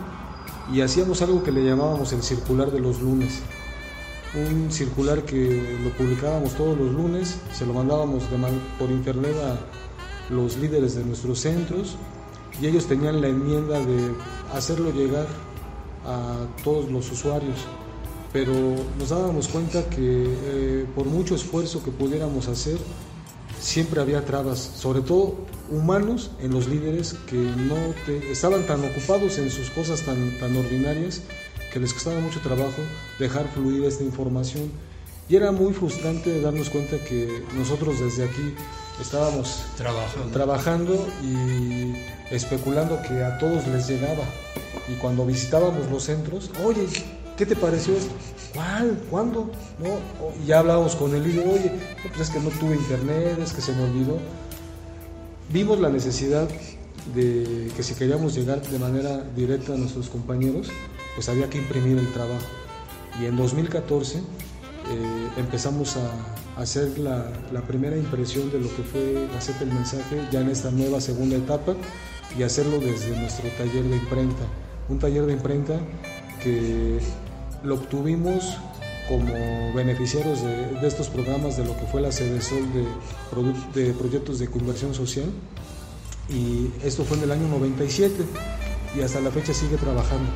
[0.73, 3.43] y hacíamos algo que le llamábamos el circular de los lunes.
[4.33, 8.23] Un circular que lo publicábamos todos los lunes, se lo mandábamos
[8.79, 11.97] por internet a los líderes de nuestros centros
[12.59, 14.11] y ellos tenían la enmienda de
[14.55, 15.27] hacerlo llegar
[16.07, 17.67] a todos los usuarios
[18.31, 18.53] pero
[18.97, 22.77] nos dábamos cuenta que eh, por mucho esfuerzo que pudiéramos hacer,
[23.59, 25.35] siempre había trabas, sobre todo
[25.71, 27.75] humanos en los líderes que no
[28.05, 31.21] te- estaban tan ocupados en sus cosas tan, tan ordinarias
[31.73, 32.81] que les costaba mucho trabajo
[33.19, 34.71] dejar fluir esta información.
[35.27, 38.55] Y era muy frustrante darnos cuenta que nosotros desde aquí
[38.99, 40.31] estábamos Trabajando.
[40.31, 41.93] trabajando y
[42.33, 44.23] especulando que a todos les llegaba.
[44.87, 46.87] Y cuando visitábamos los centros, oye,
[47.39, 48.13] ¿qué te pareció esto?
[48.53, 49.01] ¿Cuál?
[49.09, 49.49] ¿Cuándo?
[49.79, 50.33] ¿No?
[50.43, 51.71] Y ya hablábamos con el líder, oye,
[52.03, 54.17] pues es que no tuve internet, es que se me olvidó.
[55.49, 56.49] Vimos la necesidad
[57.15, 60.67] de que si queríamos llegar de manera directa a nuestros compañeros,
[61.15, 62.45] pues había que imprimir el trabajo.
[63.21, 64.21] Y en 2014 eh,
[65.37, 70.41] empezamos a hacer la, la primera impresión de lo que fue Gaceta el Mensaje ya
[70.41, 71.73] en esta nueva segunda etapa
[72.37, 74.43] y hacerlo desde nuestro taller de imprenta.
[74.89, 75.79] Un taller de imprenta
[76.43, 76.99] que
[77.63, 78.57] lo obtuvimos
[79.07, 84.47] como beneficiarios de, estos programas de lo que fue la CEDESOL de, de proyectos de
[84.47, 85.25] conversión social
[86.29, 88.13] y esto fue en el año 97
[88.95, 90.29] y hasta la fecha sigue trabajando.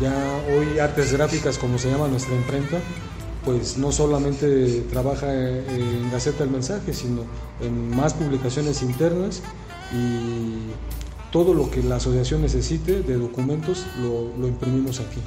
[0.00, 0.14] Ya
[0.48, 2.80] hoy Artes Gráficas, como se llama nuestra imprenta,
[3.44, 7.22] pues no solamente trabaja en Gaceta del Mensaje, sino
[7.60, 9.42] en más publicaciones internas
[9.92, 10.72] y
[11.30, 15.20] todo lo que la asociación necesite de documentos lo, imprimimos aquí.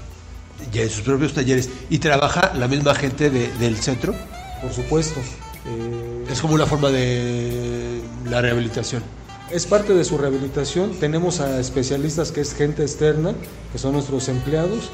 [0.72, 1.70] Ya en sus propios talleres.
[1.90, 4.14] ¿Y trabaja la misma gente del centro?
[4.62, 5.20] Por supuesto.
[5.66, 9.04] Eh, es como una forma de la rehabilitación.
[9.52, 10.92] Es parte de su rehabilitación.
[11.00, 13.34] Tenemos a especialistas que es gente externa,
[13.72, 14.90] que son nuestros empleados,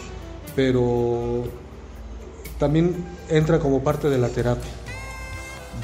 [0.56, 1.46] pero
[2.60, 4.72] también entra como parte de la terapia.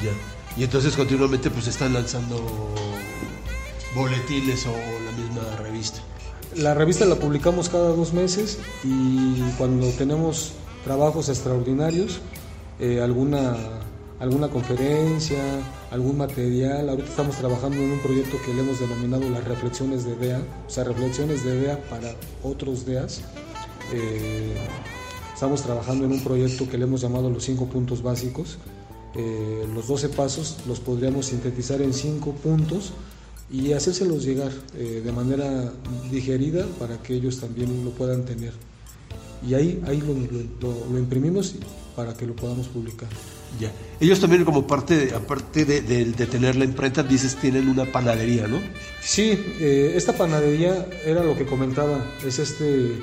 [0.03, 0.11] Ya.
[0.55, 2.75] Y entonces continuamente pues están lanzando
[3.95, 6.01] boletines o la misma revista.
[6.59, 10.51] La revista la publicamos cada dos meses y cuando tenemos
[10.83, 12.19] trabajos extraordinarios,
[12.81, 13.55] eh, alguna
[14.19, 15.41] alguna conferencia,
[15.89, 16.89] algún material.
[16.89, 20.69] Ahorita estamos trabajando en un proyecto que le hemos denominado las reflexiones de DEA, o
[20.69, 23.21] sea, reflexiones de DEA para otros DEAs.
[23.93, 24.57] Eh,
[25.33, 28.57] estamos trabajando en un proyecto que le hemos llamado los cinco puntos básicos.
[29.15, 32.91] Eh, los 12 pasos los podríamos sintetizar en cinco puntos
[33.51, 35.71] y hacérselos llegar eh, de manera
[36.11, 38.53] digerida para que ellos también lo puedan tener.
[39.47, 41.55] Y ahí, ahí lo, lo imprimimos
[41.95, 43.09] para que lo podamos publicar.
[43.59, 43.71] Ya.
[43.99, 45.81] Ellos también como parte, aparte de,
[46.27, 48.59] tener la imprenta, dices, tienen una panadería, ¿no?
[49.01, 52.93] Sí, eh, esta panadería era lo que comentaba, es este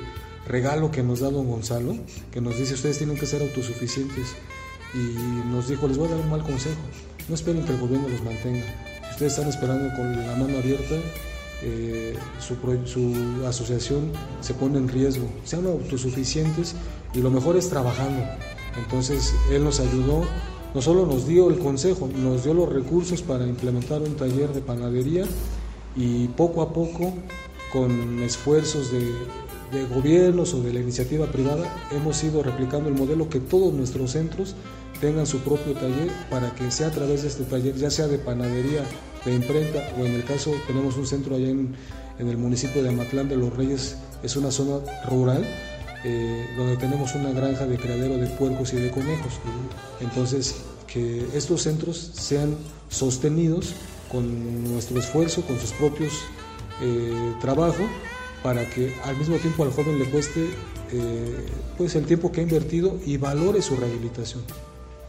[0.47, 1.97] regalo que nos da don Gonzalo,
[2.31, 4.35] que nos dice, ustedes tienen que ser autosuficientes.
[4.93, 6.79] Y nos dijo, les voy a dar un mal consejo,
[7.27, 8.65] no esperen que el gobierno los mantenga.
[9.17, 10.93] Ustedes están esperando con la mano abierta,
[11.63, 12.55] eh, su,
[12.85, 14.11] su, asociación
[14.41, 15.27] se pone en riesgo.
[15.43, 16.75] Sean autosuficientes
[17.15, 18.21] y lo mejor es trabajando.
[18.77, 20.21] Entonces él nos ayudó,
[20.75, 24.61] no solo nos dio el consejo, nos dio los recursos para implementar un taller de
[24.61, 25.25] panadería
[25.95, 27.11] y poco a poco,
[27.73, 33.39] con esfuerzos de, gobiernos o de la iniciativa privada, hemos ido replicando el modelo que
[33.39, 34.53] todos nuestros centros
[34.99, 38.17] tengan su propio taller para que sea a través de este taller, ya sea de
[38.17, 38.83] panadería,
[39.25, 41.75] de imprenta o en el caso tenemos un centro allá en,
[42.19, 44.79] en el municipio de Amatlán de los Reyes, es una zona
[45.09, 45.45] rural
[46.03, 49.33] eh, donde tenemos una granja de criadero de puercos y de conejos.
[49.99, 52.55] Entonces, que estos centros sean
[52.89, 53.73] sostenidos
[54.11, 56.13] con nuestro esfuerzo, con sus propios
[56.81, 57.87] eh, trabajos,
[58.43, 60.47] para que al mismo tiempo al joven le cueste
[60.91, 61.45] eh,
[61.77, 64.43] pues el tiempo que ha invertido y valore su rehabilitación.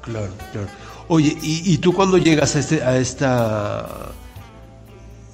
[0.09, 0.69] Claro, claro.
[1.09, 4.13] Oye, ¿y, tú cuando llegas a, este, a esta,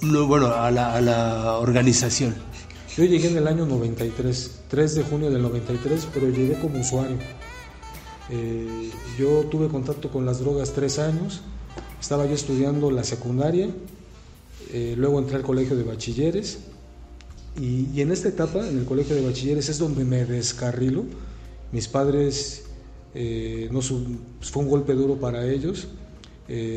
[0.01, 2.33] bueno, a la, a la organización?
[2.95, 7.17] Yo llegué en el año 93, 3 de junio del 93, pero llegué como usuario.
[8.29, 11.41] Eh, yo tuve contacto con las drogas tres años,
[11.99, 13.69] estaba yo estudiando la secundaria,
[14.71, 16.59] eh, luego entré al colegio de bachilleres
[17.59, 21.05] y, en esta etapa, en el colegio de bachilleres, es donde me descarrilo.
[21.71, 22.64] Mis padres,
[23.15, 25.87] eh, no, fue un golpe duro para ellos.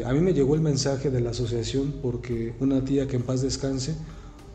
[0.06, 3.42] a mí me llegó el mensaje de la asociación porque una tía que en paz
[3.42, 3.96] descanse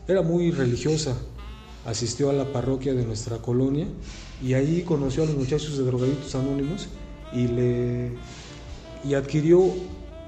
[0.08, 1.16] era muy religiosa,
[1.86, 3.86] asistió a la parroquia de nuestra colonia
[4.42, 6.88] y ahí conoció a los muchachos de Drogaditos Anónimos
[7.32, 8.12] y, le,
[9.04, 9.62] y adquirió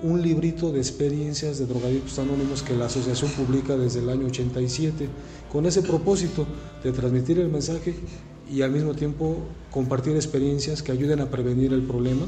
[0.02, 5.08] un librito de experiencias de Drogaditos Anónimos que la asociación publica desde el año 87
[5.50, 6.46] con ese propósito
[6.82, 7.94] de transmitir el mensaje
[8.50, 9.38] y al mismo tiempo
[9.70, 12.26] compartir experiencias que ayuden a prevenir el problema.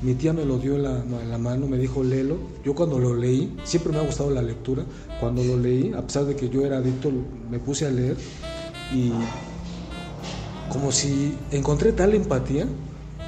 [0.00, 2.38] Mi tía me lo dio la, la, mano, me dijo, léelo.
[2.64, 4.84] Yo cuando lo leí, siempre me ha gustado la lectura,
[5.18, 7.10] cuando lo leí, a pesar de que yo era adicto,
[7.50, 8.16] me puse a leer
[8.94, 9.10] y
[10.70, 12.66] como si encontré tal empatía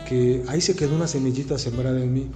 [0.09, 2.26] que ahí se quedó una semillita sembrada en mí.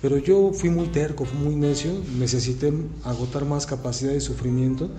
[0.00, 2.72] Pero yo fui muy terco, fui muy necio, necesité
[3.04, 4.90] agotar más capacidad de sufrimiento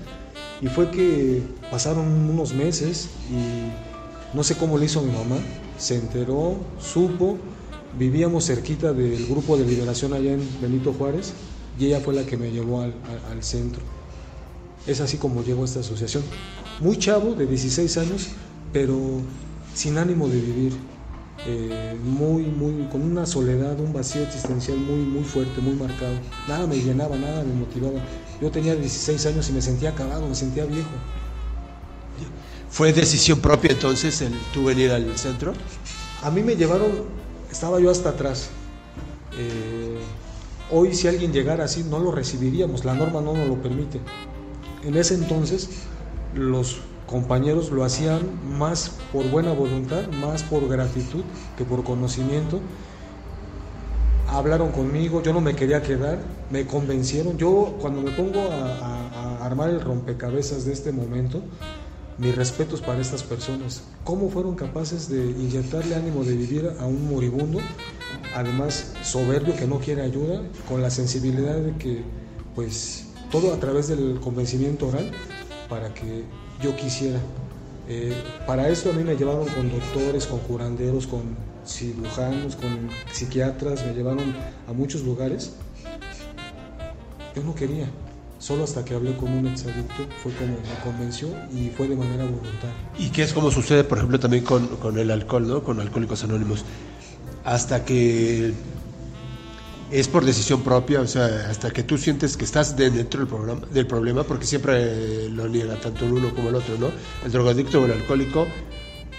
[0.61, 3.92] y fue que pasaron unos meses y
[4.33, 5.37] no sé cómo le hizo mi mamá,
[5.77, 7.37] se enteró, supo,
[7.97, 11.33] vivíamos cerquita del grupo de liberación allá en Benito Juárez
[11.79, 12.93] y ella fue la que me llevó al,
[13.31, 13.81] al centro.
[14.85, 16.23] Es así como llegó a esta asociación
[16.79, 18.29] muy chavo, de 16 años,
[18.71, 18.97] pero
[19.73, 20.73] sin ánimo de vivir,
[21.45, 26.15] eh, muy, muy, con una soledad, un vacío existencial muy, muy fuerte, muy marcado.
[26.47, 27.99] Nada me llenaba, nada me motivaba.
[28.41, 30.89] Yo tenía 16 años y me sentía acabado, me sentía viejo.
[32.73, 35.53] ¿Fue decisión propia entonces el tú venir al centro?
[36.23, 36.89] A mí me llevaron,
[37.51, 38.49] estaba yo hasta atrás.
[39.37, 39.99] Eh,
[40.71, 44.01] hoy si alguien llegara así no lo recibiríamos, la norma no nos lo permite.
[44.83, 45.69] En ese entonces
[46.33, 48.21] los compañeros lo hacían
[48.57, 51.23] más por buena voluntad, más por gratitud
[51.55, 52.59] que por conocimiento.
[54.29, 56.17] hablaron conmigo, yo no me quería quedar,
[56.49, 57.37] me convencieron.
[57.37, 61.43] Yo cuando me pongo a, a armar el rompecabezas de este momento,
[62.17, 63.83] mis respetos para estas personas.
[64.03, 67.59] ¿Cómo fueron capaces de inyectarle ánimo de vivir a un moribundo,
[68.35, 72.03] además soberbio que no quiere ayuda, con la sensibilidad de que,
[72.55, 75.11] pues, todo a través del convencimiento oral
[75.69, 76.23] para que
[76.61, 77.19] yo quisiera.
[77.87, 78.13] Eh,
[78.47, 81.35] para esto a mí me llevaron con doctores, con curanderos, con
[81.65, 84.33] cirujanos, con psiquiatras, me llevaron
[84.67, 85.53] a muchos lugares.
[87.35, 87.87] Yo no quería,
[88.43, 92.25] Solo hasta que hablé con un exadicto fue como me convenció y fue de manera
[92.25, 92.75] voluntaria.
[92.99, 95.63] Y que es como sucede, por ejemplo, también con, con el alcohol, ¿no?
[95.63, 96.65] Con Alcohólicos Anónimos.
[97.45, 98.51] Hasta que
[99.91, 103.61] es por decisión propia, o sea, hasta que tú sientes que estás dentro del, programa,
[103.71, 106.91] del problema, porque siempre lo niega tanto el uno como el otro, ¿no?
[107.23, 108.45] El drogadicto o el alcohólico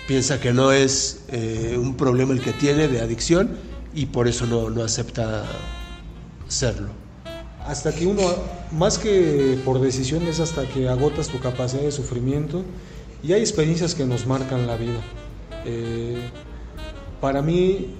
[0.07, 3.57] piensa que no es eh, un problema el que tiene de adicción
[3.95, 5.47] y por eso no, no acepta
[6.47, 7.04] serlo
[7.67, 8.23] hasta que uno,
[8.73, 12.63] más que por decisión, es hasta que agotas tu capacidad de sufrimiento
[13.23, 15.01] y hay experiencias que nos marcan la vida.
[15.65, 16.19] Eh,
[17.21, 17.95] para mí,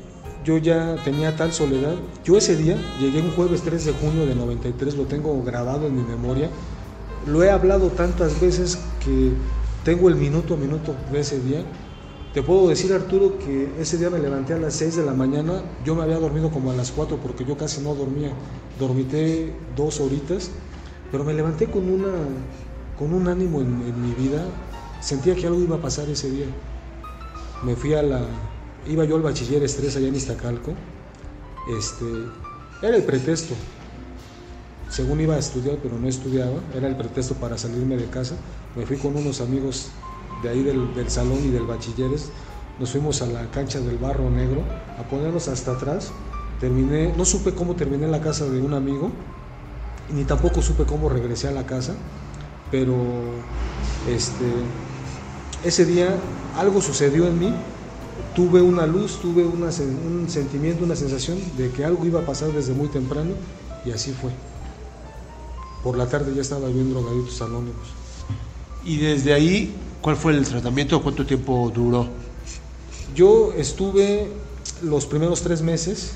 [0.45, 1.95] yo ya tenía tal soledad.
[2.25, 5.97] Yo ese día, llegué un jueves 3 de junio de 93, lo tengo grabado en
[5.97, 6.51] mi memoria.
[7.27, 9.33] Lo he hablado tantas veces que
[9.83, 11.65] tengo el minuto a minuto de ese día
[12.35, 15.63] te puedo decir, Arturo, que ese día me levanté a las 6 de la mañana.
[15.85, 18.33] Yo me había dormido como a las 4 porque yo casi no dormía.
[18.77, 20.51] Dormité dos horitas,
[21.13, 22.11] pero me levanté con, una,
[22.99, 24.45] con un ánimo en, mi vida.
[25.01, 26.47] Sentía que algo iba a pasar ese día.
[27.63, 28.23] Me fui a la.
[28.89, 30.73] Iba yo al bachiller estrés allá en Iztacalco.
[31.79, 32.05] Este,
[32.83, 33.55] era el pretexto.
[34.91, 36.59] Según iba a estudiar, pero no estudiaba.
[36.75, 38.35] Era el pretexto para salirme de casa.
[38.75, 39.93] Me fui con unos amigos
[40.45, 42.31] de ahí del, salón y del bachilleres,
[42.79, 44.63] nos fuimos a la cancha del Barro Negro
[44.99, 46.13] a ponernos hasta atrás.
[46.61, 49.11] Terminé, no supe cómo terminé en la casa de un amigo,
[50.13, 51.95] ni tampoco supe cómo regresé a la casa,
[52.71, 52.95] pero
[54.09, 54.45] este,
[55.65, 56.15] ese día
[56.59, 57.53] algo sucedió en mí,
[58.35, 62.75] tuve una luz, tuve un sentimiento, una sensación de que algo iba a pasar desde
[62.75, 63.33] muy temprano
[63.85, 64.31] y así fue.
[65.83, 67.89] Por la tarde ya estaba viendo drogaditos anónimos.
[68.85, 69.75] Y desde ahí
[70.05, 71.03] ¿Cuál fue el tratamiento?
[71.03, 72.07] ¿Cuánto tiempo duró?
[73.15, 74.29] Yo estuve
[74.83, 76.13] los primeros tres meses,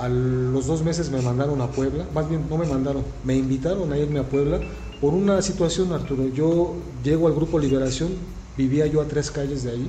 [0.00, 3.92] a los dos meses me mandaron a Puebla, más bien no me mandaron, me invitaron
[3.92, 4.58] a irme a Puebla
[5.00, 6.26] por una situación, Arturo.
[6.34, 6.74] Yo
[7.04, 8.08] llego al Grupo Liberación,
[8.56, 9.88] vivía yo a tres calles de ahí,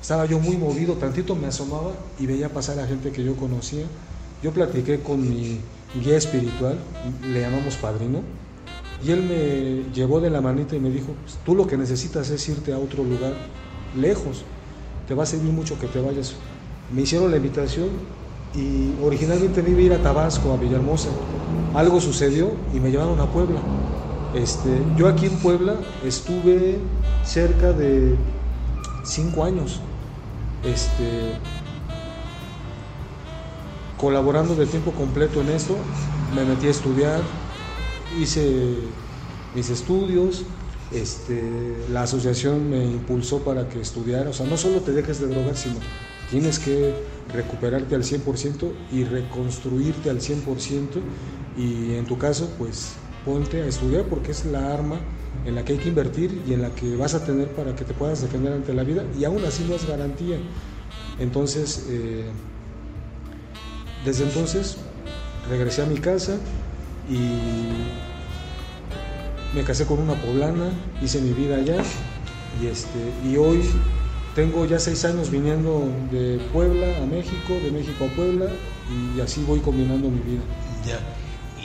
[0.00, 3.84] estaba yo muy movido, tantito me asomaba y veía pasar a gente que yo conocía.
[4.42, 5.60] Yo platiqué con mi
[6.02, 6.78] guía espiritual,
[7.30, 8.22] le llamamos padrino,
[9.04, 12.30] y él me llevó de la manita y me dijo, pues, tú lo que necesitas
[12.30, 13.34] es irte a otro lugar
[13.96, 14.44] lejos,
[15.06, 16.34] te va a servir mucho que te vayas.
[16.92, 17.88] Me hicieron la invitación
[18.54, 21.08] y originalmente me iba a ir a Tabasco, a Villahermosa.
[21.74, 23.60] Algo sucedió y me llevaron a Puebla.
[24.34, 26.78] Este, yo aquí en Puebla estuve
[27.24, 28.16] cerca de
[29.04, 29.80] cinco años
[30.64, 31.32] este,
[33.98, 35.76] colaborando de tiempo completo en esto.
[36.34, 37.20] Me metí a estudiar,
[38.18, 38.78] hice
[39.54, 40.44] mis estudios,
[40.92, 45.28] este, la asociación me impulsó para que estudiara, o sea, no solo te dejes de
[45.28, 45.76] drogar, sino
[46.30, 46.94] tienes que
[47.32, 51.00] recuperarte al 100% y reconstruirte al 100%
[51.56, 52.92] y en tu caso, pues
[53.24, 55.00] ponte a estudiar porque es la arma
[55.44, 57.84] en la que hay que invertir y en la que vas a tener para que
[57.84, 60.38] te puedas defender ante la vida y aún así no es garantía.
[61.18, 62.24] Entonces, eh,
[64.04, 64.76] desde entonces
[65.48, 66.38] regresé a mi casa
[67.08, 67.38] y
[69.54, 70.70] me casé con una poblana,
[71.02, 71.82] hice mi vida allá
[72.60, 73.62] y, este, y hoy
[74.34, 78.46] tengo ya seis años viniendo de Puebla a México, de México a Puebla
[79.16, 80.42] y así voy combinando mi vida.
[80.86, 81.00] Ya.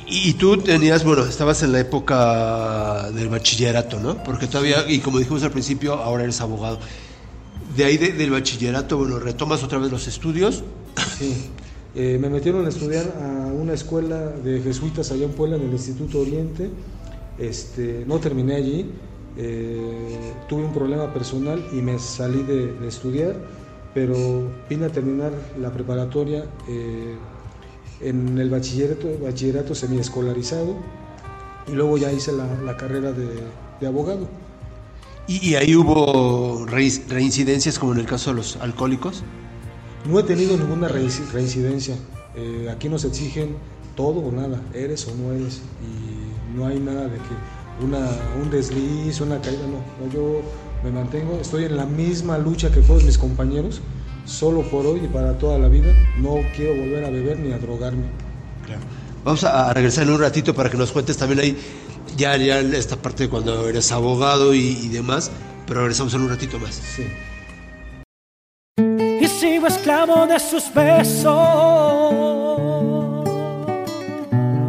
[0.07, 4.21] Y, tú tenías, bueno, estabas en la época del bachillerato, ¿no?
[4.23, 6.79] Porque todavía, y como dijimos al principio, ahora eres abogado.
[7.77, 10.63] De ahí del bachillerato, bueno, retomas otra vez los estudios.
[11.17, 11.49] Sí.
[11.93, 15.71] Eh, me metieron a estudiar a una escuela de jesuitas allá en Puebla, en el
[15.71, 16.69] Instituto Oriente.
[17.37, 18.85] Este, no terminé allí,
[19.37, 23.35] eh, tuve un problema personal y me salí de, estudiar,
[23.93, 24.15] pero
[24.69, 27.15] vine a terminar la preparatoria eh,
[28.01, 30.75] en el bachillerato, bachillerato semiescolarizado
[31.67, 34.27] y luego ya hice la, carrera de, abogado.
[35.27, 39.23] ¿Y, ahí hubo reincidencias como en el caso de los alcohólicos?
[40.05, 41.95] No he tenido ninguna reincidencia.
[42.35, 43.55] Eh, aquí nos exigen
[43.95, 45.61] todo o nada, eres o no eres.
[45.81, 48.09] Y no hay nada de que una,
[48.41, 50.11] un desliz, una caída, no.
[50.11, 50.41] Yo
[50.83, 53.81] me mantengo, estoy en la misma lucha que todos mis compañeros,
[54.25, 55.93] solo por hoy y para toda la vida.
[56.17, 58.05] No quiero volver a beber ni a drogarme.
[58.65, 58.81] Claro.
[59.23, 61.57] Vamos a regresar en un ratito para que nos cuentes también ahí,
[62.17, 65.29] ya, ya esta parte de cuando eres abogado y, y demás,
[65.67, 66.73] pero regresamos en un ratito más.
[66.73, 67.03] Sí.
[69.67, 71.23] Esclamo de sus besos,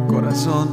[0.07, 0.69] corazón.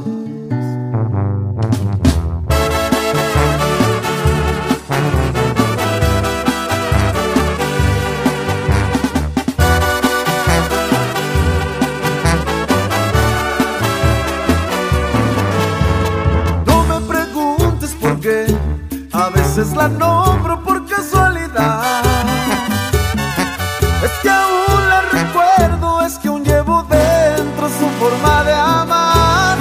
[16.65, 18.45] No me preguntes por qué,
[19.11, 20.30] a veces la noche.
[24.03, 29.57] Es que aún la recuerdo, es que aún llevo dentro su forma de amar.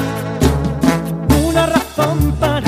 [1.45, 2.60] Una razón para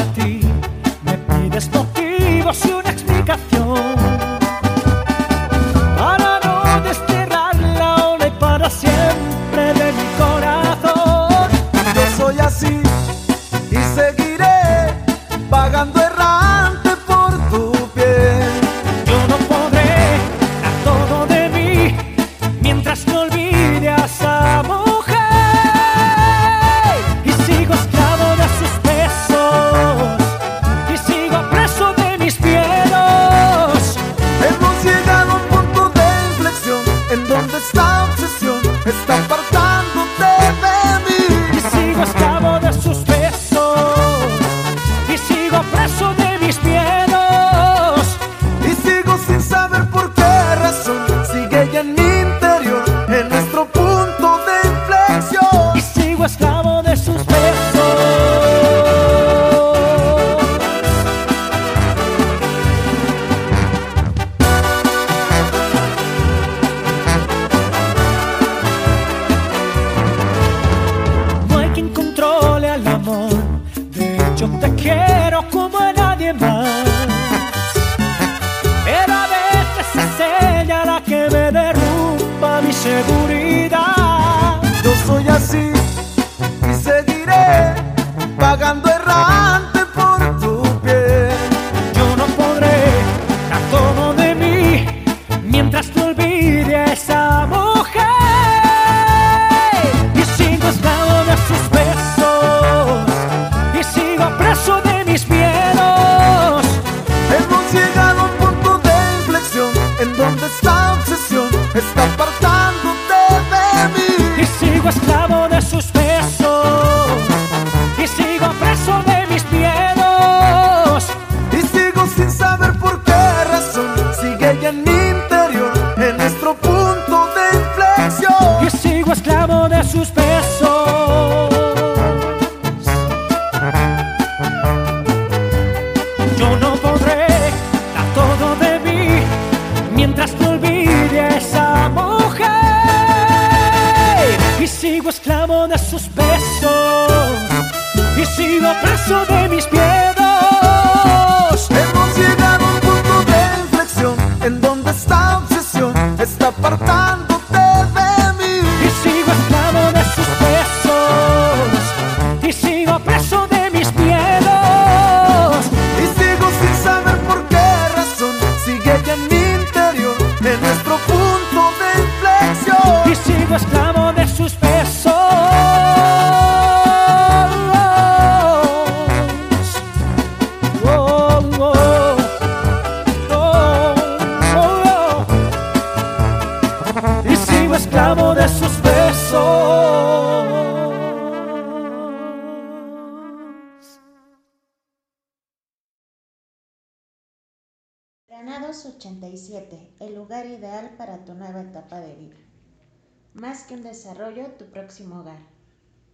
[204.72, 205.38] próximo hogar.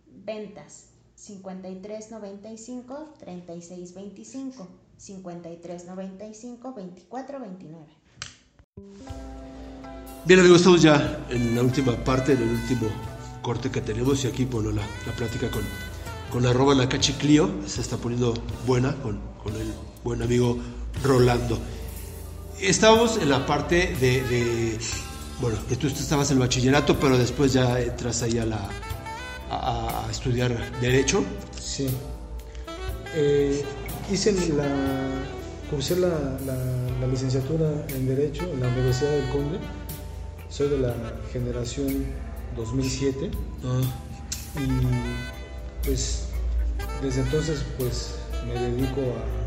[0.06, 7.86] Ventas 5395 3625 5395 2429.
[10.24, 12.88] Bien amigos, estamos ya en la última parte del último
[13.42, 15.62] corte que tenemos y aquí bueno la, la plática con,
[16.30, 18.34] con arroba Nakachi Clio se está poniendo
[18.66, 19.72] buena con, con el
[20.04, 20.58] buen amigo
[21.02, 21.58] Rolando.
[22.60, 24.76] Estábamos en la parte de
[25.40, 28.68] bueno, que tú estabas en el bachillerato, pero después ya entras ahí a, la,
[29.50, 31.22] a, estudiar Derecho.
[31.60, 31.88] Sí.
[33.14, 33.64] Eh,
[34.10, 34.66] hice la,
[35.70, 39.58] cursé la, licenciatura en Derecho en la Universidad del Conde.
[40.48, 40.94] Soy de la
[41.32, 42.06] generación
[42.56, 43.30] 2007.
[43.64, 43.80] Ah.
[44.56, 46.24] Y pues
[47.00, 49.38] desde entonces pues me dedico a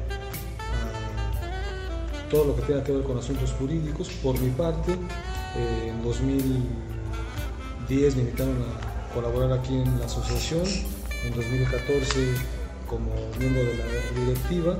[2.31, 4.95] todo lo que tenga que ver con asuntos jurídicos por mi parte
[5.55, 10.63] eh, en 2010 me invitaron a colaborar aquí en la asociación,
[11.25, 12.35] en 2014
[12.87, 13.85] como miembro de la
[14.25, 14.77] directiva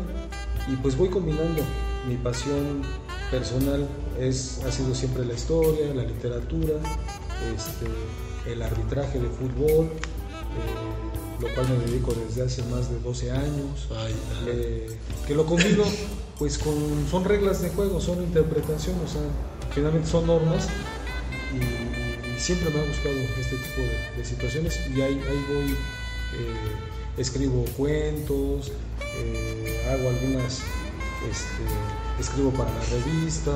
[0.67, 1.61] y pues voy combinando.
[2.07, 2.81] Mi pasión
[3.29, 3.87] personal
[4.19, 6.75] es, ha sido siempre la historia, la literatura,
[7.55, 13.31] este, el arbitraje de fútbol, eh, lo cual me dedico desde hace más de 12
[13.31, 14.13] años, ay,
[14.47, 15.83] eh, que lo combino
[16.37, 16.75] pues con,
[17.09, 19.21] son reglas de juego, son interpretación, o sea,
[19.73, 20.67] finalmente son normas
[21.53, 25.71] y, y siempre me ha gustado este tipo de, de situaciones y ahí, ahí voy,
[25.71, 26.75] eh,
[27.17, 28.71] escribo cuentos,
[29.17, 30.59] eh, hago algunas,
[31.29, 33.51] este, escribo para la revista,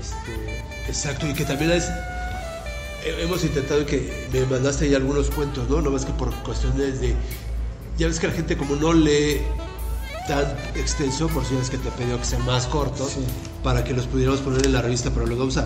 [0.00, 1.84] este, Exacto, y que también es.
[3.04, 5.80] he- Hemos intentado que me mandaste ahí algunos cuentos, ¿no?
[5.80, 7.14] No más que por cuestiones de.
[7.98, 9.40] Ya ves que la gente, como no lee
[10.28, 10.44] tan
[10.76, 13.24] extenso, por si es que te pedido que sean más cortos, Sí.
[13.68, 15.64] Para que los pudiéramos poner en la revista, pero los vamos a.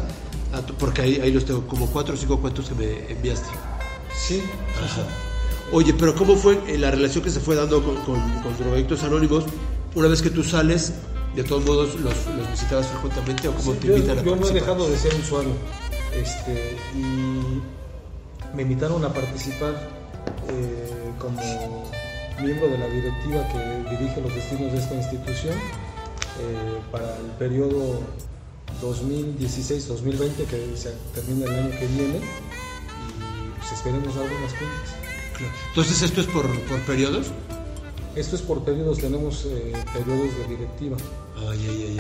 [0.53, 3.49] a porque ahí, ahí los tengo, como cuatro o cinco cuentos que me enviaste.
[4.13, 4.43] sí,
[4.85, 5.03] Ajá.
[5.71, 9.05] Oye, pero ¿cómo fue eh, la relación que se fue dando con, con, con Drogadictos
[9.05, 9.45] Anónimos?
[9.95, 10.95] Una vez que tú sales,
[11.37, 14.35] de todos modos, ¿los, los visitabas frecuentemente o cómo Sí, te yo, invitan a yo
[14.35, 15.53] no he dejado de ser usuario
[16.13, 17.63] este, y
[18.57, 19.75] me invitaron a participar
[20.49, 21.89] eh, como
[22.43, 25.55] miembro de la directiva que dirige los destinos de esta institución
[26.41, 28.01] eh, para el periodo
[28.83, 34.95] 2016-2020 que se termina el año que viene y pues esperemos dar buenas cuentas.
[35.37, 35.53] Claro.
[35.69, 37.27] Entonces, ¿esto es por, por periodos?
[38.15, 40.97] Esto es por periodos, tenemos eh, periodos de directiva.
[41.55, 41.97] Eh,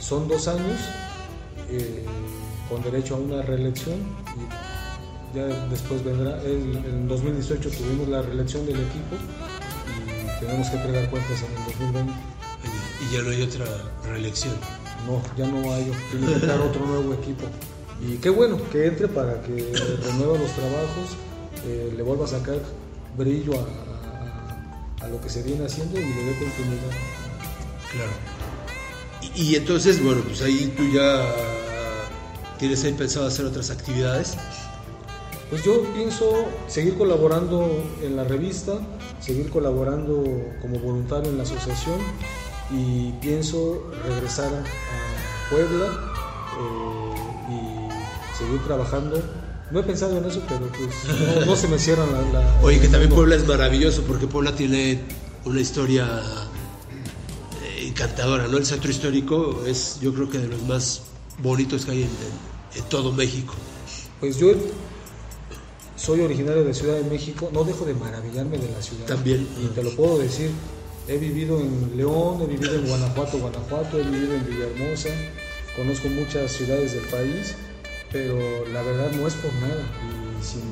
[0.00, 0.78] son dos años
[1.68, 2.04] eh,
[2.68, 3.96] con derecho a una reelección
[4.36, 9.16] y ya después vendrá, el- en 2018 tuvimos la reelección del equipo
[10.38, 12.12] y tenemos que entregar cuentas en el 2020.
[13.14, 13.64] Ya no hay otra
[14.04, 14.54] reelección.
[15.06, 17.44] No, ya no hay, tiene que entrar otro nuevo equipo.
[18.00, 19.72] Y qué bueno que entre para que
[20.04, 21.16] renueva los trabajos,
[21.64, 22.58] eh, le vuelva a sacar
[23.16, 23.62] brillo a,
[25.02, 26.90] a- a lo que se viene haciendo y le dé continuidad.
[27.92, 28.10] Claro.
[29.36, 31.22] Y, y entonces, bueno, pues ahí tú ya
[32.58, 34.36] tienes ahí pensado hacer otras actividades.
[35.50, 37.68] Pues yo pienso seguir colaborando
[38.02, 38.78] en la revista,
[39.20, 40.24] seguir colaborando
[40.60, 41.98] como voluntario en la asociación
[42.70, 45.86] y pienso regresar a Puebla
[46.58, 49.22] eh, y seguir trabajando.
[49.70, 50.90] No he pensado en eso, pero pues
[51.40, 52.20] no, no se me cierran la...
[52.40, 53.10] la- Oye, que también.
[53.10, 55.00] Puebla es maravilloso porque Puebla tiene
[55.44, 56.22] una historia
[57.62, 58.56] eh, encantadora, ¿no?
[58.58, 61.02] El centro histórico es, yo creo que de los más
[61.42, 63.54] bonitos que hay en, en- en todo México.
[64.20, 64.48] Pues yo
[65.96, 69.06] soy originario de Ciudad de México, no dejo de maravillarme de la ciudad.
[69.06, 69.46] También.
[69.62, 70.50] Y te lo puedo decir,
[71.08, 75.10] he vivido en León, he vivido en Guanajuato, Guanajuato, he vivido en Villahermosa,
[75.76, 77.54] conozco muchas ciudades del país,
[78.10, 80.62] pero la verdad no es por nada y sin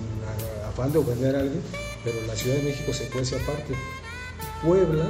[0.68, 1.62] afán de ofender a alguien,
[2.04, 3.74] pero la Ciudad de México se cuece aparte.
[4.64, 5.06] Puebla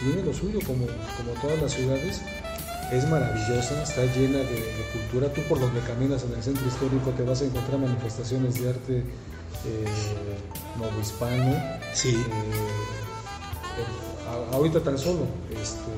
[0.00, 2.22] tiene lo suyo, como, como todas las ciudades,
[2.90, 5.32] es maravillosa, está llena de, de cultura.
[5.32, 8.98] Tú por donde caminas en el centro histórico te vas a encontrar manifestaciones de arte
[8.98, 9.84] eh,
[10.78, 11.62] novohispano.
[11.92, 12.16] Sí.
[12.16, 15.90] Eh, a- ahorita tan solo, este,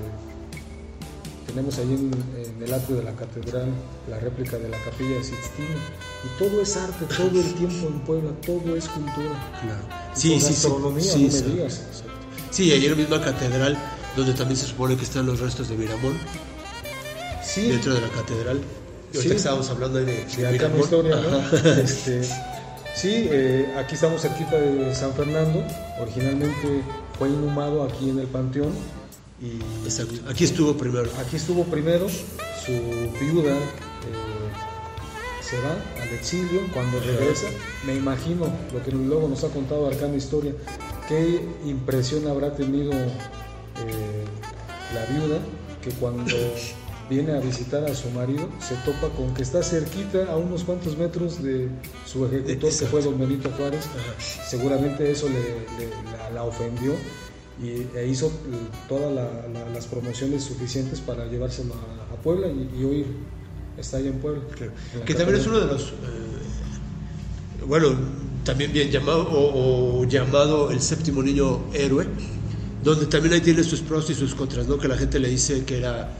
[1.47, 2.11] tenemos ahí en,
[2.57, 3.67] en el atrio de la catedral
[4.09, 5.69] la réplica de la capilla de Sixtina.
[6.25, 9.33] Y todo es arte, todo el tiempo en Puebla, todo es cultura.
[9.61, 9.83] Claro.
[10.15, 10.55] Sí, sí, sí.
[10.55, 11.29] Sí, no me sí.
[11.29, 11.83] digas.
[12.51, 13.77] Sí, en la misma catedral,
[14.17, 16.17] donde también se supone que están los restos de Miramón,
[17.45, 18.59] Sí, dentro de la catedral.
[19.13, 19.29] Y ahorita Sí.
[19.29, 20.81] que estábamos hablando de, de de acá mi Miramón.
[20.81, 21.37] historia, ¿no?
[21.39, 21.81] Ajá.
[21.83, 22.23] Este,
[22.95, 25.63] sí, eh, aquí estamos cerquita de San Fernando.
[26.01, 26.83] Originalmente
[27.23, 28.73] fue inhumado aquí en el panteón
[29.41, 30.29] y Exacto.
[30.29, 31.09] Aquí estuvo primero.
[31.25, 32.09] aquí estuvo primero.
[32.09, 32.73] Su
[33.21, 34.51] viuda eh,
[35.41, 36.63] se va al exilio.
[36.73, 37.47] Cuando regresa,
[37.87, 40.53] me imagino lo que luego nos ha contado Arcano Historia.
[41.07, 44.25] Qué impresión habrá tenido eh,
[44.93, 45.39] la viuda
[45.81, 46.25] que cuando
[47.13, 50.97] viene a visitar a su marido se topa con que está cerquita a unos cuantos
[50.97, 51.69] metros de
[52.07, 53.85] su ejecutor que fue don Benito Juárez.
[53.87, 54.49] Ajá.
[54.49, 55.43] Seguramente eso le,
[55.79, 56.93] le- la, la ofendió
[57.63, 58.31] y, e hizo eh,
[58.89, 63.07] todas la- la- las promociones suficientes para llevárselo a, a Puebla y, y hoy
[63.79, 64.43] está allá en Puebla.
[64.57, 64.73] Claro.
[64.95, 67.89] En la Que también es uno de los, eh, bueno,
[68.45, 72.07] también bien llamado, o, o llamado el séptimo niño héroe,
[72.83, 74.79] donde también ahí tiene sus pros y sus contras, ¿no?
[74.79, 76.11] Que la gente le dice que era,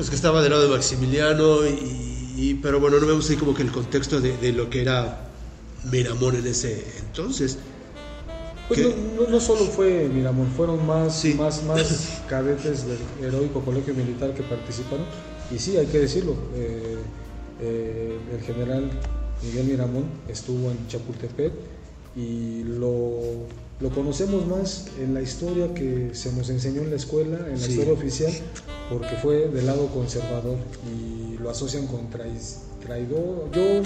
[0.00, 3.52] pues que estaba del lado de Maximiliano y, pero bueno, no me gusta ahí como
[3.52, 5.28] que el contexto de, de lo que era
[5.92, 7.58] Miramón en ese entonces.
[8.66, 11.34] Pues no- no solo fue Miramón, fueron más, Sí.
[11.34, 15.04] más, más cadetes del heroico colegio militar que participaron.
[15.54, 16.96] Y sí, hay que decirlo, eh,
[17.60, 18.90] eh, el general
[19.42, 21.52] Miguel Miramón estuvo en Chapultepec
[22.16, 23.20] y lo,
[23.80, 27.64] lo conocemos más en la historia que se nos enseñó en la escuela, en la
[27.66, 27.72] Sí.
[27.72, 28.32] historia oficial,
[28.90, 30.56] porque fue del lado conservador
[30.86, 33.48] y lo asocian con traidor.
[33.52, 33.82] Yo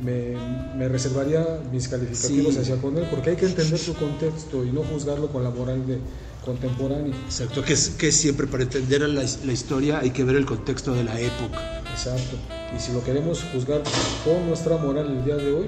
[0.00, 0.36] me, me,
[0.76, 2.60] me reservaría mis calificativos Sí.
[2.60, 5.86] hacia con él, porque hay que entender su contexto y no juzgarlo con la moral
[5.86, 5.98] de
[6.44, 7.14] contemporánea.
[7.24, 10.92] Exacto, que, es, que siempre para entender la, la historia hay que ver el contexto
[10.92, 11.80] de la época.
[11.92, 12.36] Exacto.
[12.76, 13.82] Y si lo queremos juzgar
[14.24, 15.66] con nuestra moral el día de hoy,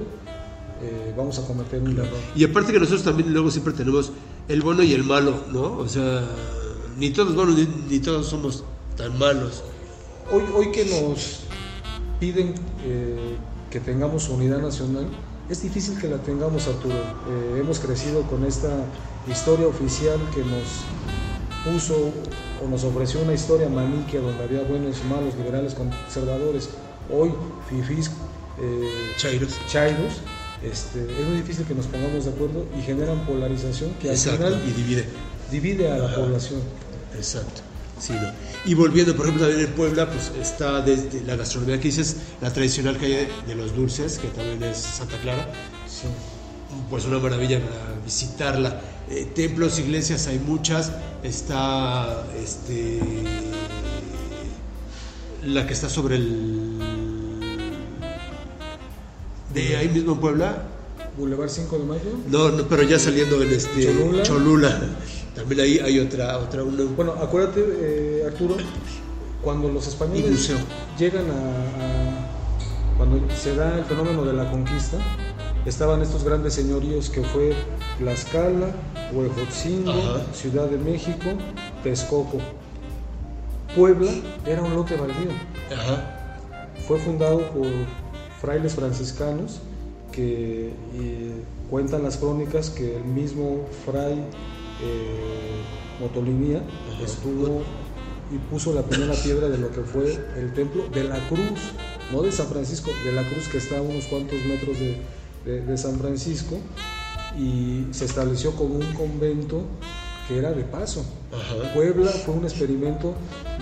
[0.85, 2.19] eh, vamos a cometer un error.
[2.35, 4.13] Y aparte que nosotros también luego siempre tenemos
[4.49, 5.79] el bueno y el malo, ¿no?
[5.79, 6.23] O sea,
[6.99, 8.65] ni todos buenos ni, ni todos somos
[8.97, 9.63] tan malos.
[10.31, 11.41] Hoy, hoy que nos
[12.21, 12.55] piden
[12.85, 13.37] eh,
[13.71, 15.07] que tengamos unidad nacional,
[15.49, 16.95] es difícil que la tengamos, Arturo.
[16.95, 18.87] Eh, hemos crecido con esta
[19.31, 20.85] historia oficial que nos
[21.65, 22.13] puso
[22.65, 26.71] o nos ofreció una historia maniquea donde había buenos y malos, liberales, conservadores.
[27.11, 27.33] Hoy,
[27.69, 28.11] fifís,
[28.61, 29.59] eh, Chairos.
[29.67, 30.21] chairos,
[30.63, 34.63] este, es muy difícil que nos pongamos de acuerdo y generan polarización que al final
[34.67, 35.05] y divide.
[35.51, 36.61] divide a la población.
[37.17, 37.63] Exacto.
[38.01, 38.29] Sí, ¿no?
[38.65, 42.53] Y volviendo, por ejemplo, también en Puebla, pues está desde la gastronomía que dices, la
[42.53, 45.49] tradicional calle de los dulces, que también es Santa Clara,
[45.89, 46.09] Sí.
[46.91, 48.81] pues una maravilla para visitarla.
[49.11, 50.91] Eh, templos, iglesias, hay muchas.
[51.23, 53.01] Está este
[55.45, 56.54] la que está sobre el
[59.55, 60.63] de ahí mismo en Puebla.
[61.17, 62.01] Boulevard 5 de Mayo.
[62.29, 63.89] No, no, pero ya saliendo en este
[64.23, 64.81] Cholula.
[65.35, 68.57] También ahí hay otra otra una, Bueno, acuérdate, eh, Arturo,
[69.43, 70.51] cuando los españoles
[70.99, 74.97] llegan a, a- Cuando se da el fenómeno de la conquista,
[75.67, 77.53] estaban estos grandes señoríos que fue
[77.99, 78.69] Tlaxcala,
[79.13, 79.93] Huejotzingo.
[80.33, 81.27] Ciudad de México,
[81.83, 82.39] Texcoco.
[83.77, 84.13] Puebla
[84.47, 85.31] era un lote baldío.
[85.77, 86.17] Ajá.
[86.87, 87.67] Fue fundado por
[88.45, 89.61] frailes franciscanos
[90.13, 91.33] que eh,
[91.71, 94.19] cuentan las crónicas que el mismo fray
[94.83, 95.63] eh,
[96.01, 97.05] Motolinía Ajá.
[97.05, 97.63] estuvo
[98.35, 100.05] y puso la primera piedra de lo que fue
[100.37, 101.61] el templo de la Cruz,
[102.13, 104.97] no de San Francisco, de la Cruz que está a unos cuantos metros de,
[105.51, 106.57] de- de San Francisco
[107.39, 109.63] y se estableció como un convento
[110.29, 111.05] que era de paso.
[111.33, 111.73] Ajá.
[111.75, 113.15] Puebla fue un experimento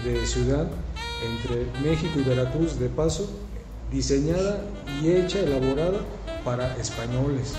[0.04, 0.66] de ciudad
[1.22, 3.28] entre México y Veracruz de paso,
[3.92, 4.64] diseñada
[5.02, 6.00] y hecha, elaborada
[6.44, 7.54] para españoles.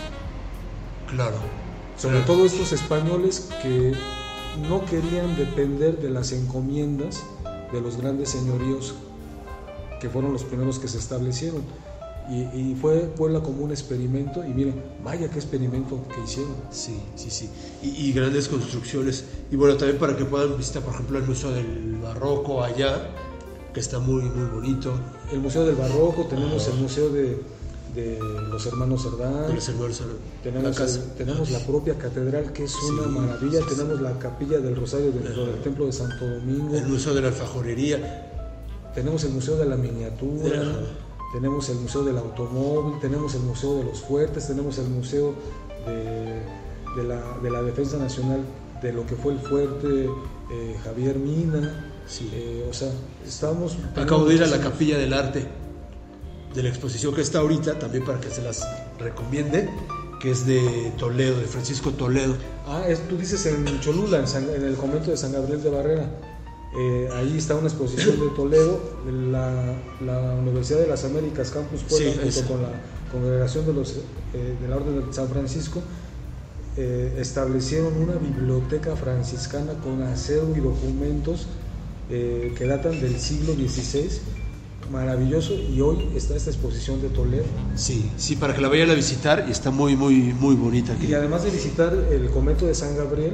[1.10, 1.38] Claro.
[1.98, 2.34] Sobre Claro.
[2.34, 3.94] todo estos españoles que
[4.70, 7.24] no querían depender de las encomiendas
[7.72, 8.96] de los grandes señoríos
[10.00, 11.62] que fueron los primeros que se establecieron.
[12.30, 16.56] Y, y fue Puebla como un experimento, y miren, vaya qué experimento que hicieron.
[16.72, 17.50] Sí, sí, sí.
[17.82, 19.26] Y, y grandes construcciones.
[19.52, 23.10] Y bueno, también para que puedan visitar, por ejemplo, el Museo del Barroco allá,
[23.74, 24.94] que está muy, muy bonito.
[25.32, 27.42] El Museo del Barroco, tenemos el Museo de,
[27.96, 28.20] de
[28.52, 30.02] los Hermanos Cerdán, De los hermanos
[30.44, 31.00] tenemos, la casa.
[31.00, 33.76] el- tenemos la propia catedral que es una maravilla, sí, sí.
[33.76, 37.28] tenemos la capilla del Rosario dentro del Templo de Santo Domingo, el Museo de la
[37.30, 38.30] Alfajorería.
[38.94, 40.80] tenemos el Museo de la Miniatura, Ajá.
[41.34, 45.34] tenemos el Museo del Automóvil, tenemos el Museo de los Fuertes, tenemos el Museo
[45.88, 48.42] de, de la, de la Defensa Nacional
[48.84, 50.10] de lo que fue el fuerte
[50.52, 51.90] eh, Javier Mina.
[52.08, 52.30] Sí.
[52.34, 52.90] Eh, o sea,
[53.26, 53.78] estamos...
[53.96, 55.46] Acabo de ir a la Capilla del Arte
[56.54, 58.62] de la exposición que está ahorita, también para que se las
[59.00, 59.70] recomiende,
[60.22, 62.36] que es de Toledo, de Francisco Toledo.
[62.68, 65.70] Ah, es- tú dices en Cholula, en, San- en el convento de San Gabriel de
[65.70, 66.12] Barrera.
[66.80, 68.80] Eh, ahí está una exposición de Toledo,
[69.32, 69.76] la,
[70.06, 72.48] la Universidad de las Américas, Campus Puebla, Sí, junto esa.
[72.48, 72.70] con la
[73.12, 73.92] Congregación de, los,
[74.34, 75.82] eh, de la Orden de San Francisco,
[76.78, 81.48] eh, establecieron una biblioteca franciscana con acervo y documentos
[82.16, 84.08] eh, que datan del siglo XVI,
[84.92, 87.46] maravilloso, y hoy está esta exposición de Toledo.
[87.74, 91.08] Sí, sí, para que la vayan a visitar y está muy, muy, muy bonita aquí.
[91.08, 93.34] Y además de visitar el convento de San Gabriel,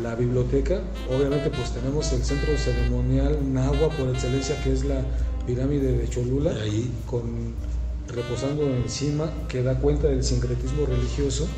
[0.00, 5.02] la biblioteca, obviamente pues tenemos el centro ceremonial Nahua por excelencia que es la
[5.44, 6.88] pirámide de Cholula, Ahí.
[7.06, 7.54] con
[8.06, 11.48] reposando encima que da cuenta del sincretismo religioso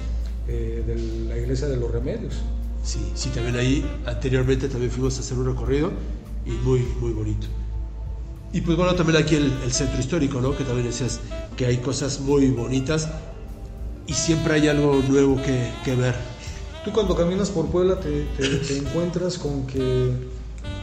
[0.48, 2.34] eh, de la iglesia de los remedios.
[2.82, 5.90] Sí, sí, también ahí anteriormente también fuimos a hacer un recorrido
[6.46, 7.46] y muy, muy bonito.
[8.52, 10.56] Y pues bueno, también aquí el, el centro histórico, ¿no?
[10.56, 11.20] Que también decías
[11.56, 13.08] que hay cosas muy bonitas
[14.06, 16.14] y siempre hay algo nuevo que, que ver.
[16.84, 20.12] Tú cuando caminas por Puebla te, te- te encuentras con que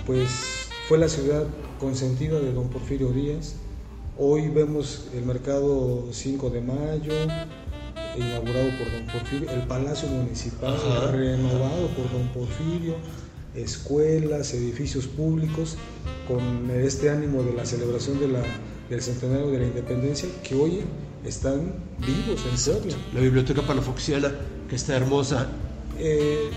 [0.05, 1.45] pues fue la ciudad
[1.79, 3.55] consentida de don Porfirio Díaz,
[4.15, 7.11] Hoy vemos el mercado 5 de mayo,
[8.15, 11.09] inaugurado por don Porfirio, el Palacio Municipal Ajá.
[11.11, 12.93] renovado por don Porfirio,
[13.55, 15.75] escuelas, edificios públicos,
[16.27, 18.43] con este ánimo de la celebración de la-
[18.89, 20.81] del centenario de la independencia, que hoy
[21.25, 22.97] están vivos en Puebla.
[23.13, 24.31] La biblioteca palafoxiana,
[24.69, 25.47] que está hermosa.
[25.99, 26.49] Eh,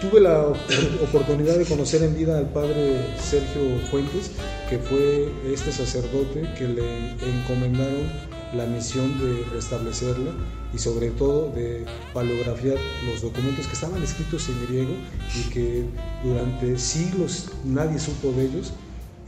[0.00, 0.56] tuve la op-
[1.08, 4.30] oportunidad de conocer en vida al padre Sergio Fuentes,
[4.70, 10.32] que fue este sacerdote que le encomendaron la misión de restablecerla
[10.74, 12.76] y sobre todo de paleografiar
[13.10, 14.94] los documentos que estaban escritos en griego
[15.34, 15.84] y que
[16.24, 18.72] durante siglos nadie supo de ellos.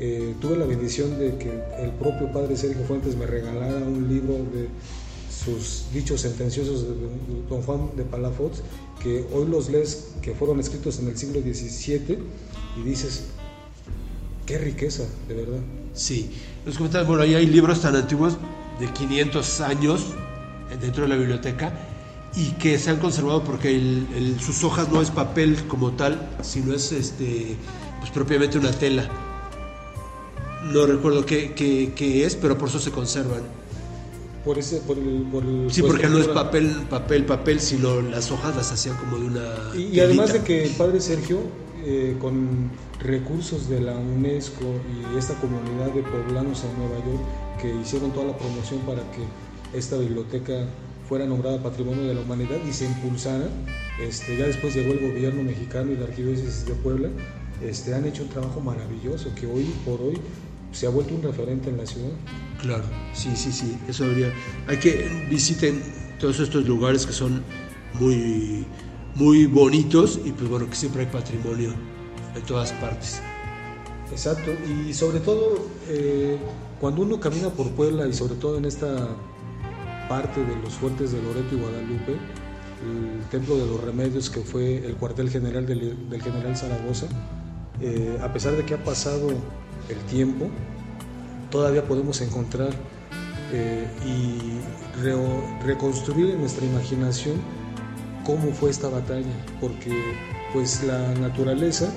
[0.00, 1.50] Eh, tuve la bendición de que
[1.82, 4.68] el propio padre Sergio Fuentes me regalara un libro de
[5.28, 6.94] sus dichos sentenciosos de
[7.48, 8.62] don Juan de Palafox,
[9.02, 12.18] que hoy los lees, que fueron escritos en el siglo XVII,
[12.76, 13.24] y dices,
[14.46, 15.60] qué riqueza, de verdad.
[15.94, 16.30] Sí,
[16.64, 18.36] nos comentan, bueno, ahí hay libros tan antiguos
[18.78, 20.06] de 500 años
[20.80, 21.72] dentro de la biblioteca
[22.36, 26.28] y que se han conservado porque el- el- sus hojas no es papel como tal,
[26.42, 27.56] sino es este,
[28.00, 29.08] pues propiamente una tela.
[30.72, 33.40] No recuerdo qué, qué- qué es, pero por eso se conservan.
[34.44, 38.00] Por ese, por el, por el- Sí, por porque no es papel, papel, papel, sino
[38.00, 39.44] las hojas las hacían como de una.
[39.76, 41.38] Y, y además de que el padre Sergio,
[41.84, 42.70] eh, con
[43.00, 44.64] recursos de la UNESCO
[45.14, 47.20] y esta comunidad de poblanos en Nueva York,
[47.60, 49.22] que hicieron toda la promoción para que
[49.76, 50.66] esta biblioteca
[51.08, 53.48] fuera nombrada Patrimonio de la Humanidad y se impulsara,
[54.00, 57.08] este, ya después llegó el gobierno mexicano y la arquidiócesis de Puebla,
[57.62, 60.18] este, han hecho un trabajo maravilloso que hoy por hoy
[60.72, 62.10] se ha vuelto un referente en la ciudad.
[62.60, 62.84] Claro,
[63.14, 64.32] sí, sí, sí, eso debería.
[64.66, 65.82] Hay que visiten
[66.20, 67.42] todos estos lugares que son
[67.94, 68.66] muy,
[69.14, 71.72] muy bonitos y pues bueno, que siempre hay patrimonio
[72.34, 73.22] en todas partes.
[74.10, 76.38] Exacto, y sobre todo eh,
[76.80, 79.08] cuando uno camina por Puebla y sobre todo en esta
[80.08, 84.78] parte de los fuertes de Loreto y Guadalupe, el Templo de los Remedios que fue
[84.86, 87.06] el cuartel general del, general Zaragoza,
[87.80, 89.28] eh, a pesar de que ha pasado
[89.88, 90.48] el tiempo,
[91.50, 92.70] todavía podemos encontrar
[93.52, 97.36] eh, y reo- reconstruir en nuestra imaginación
[98.24, 99.26] cómo fue esta batalla,
[99.60, 99.92] porque
[100.52, 101.90] pues la naturaleza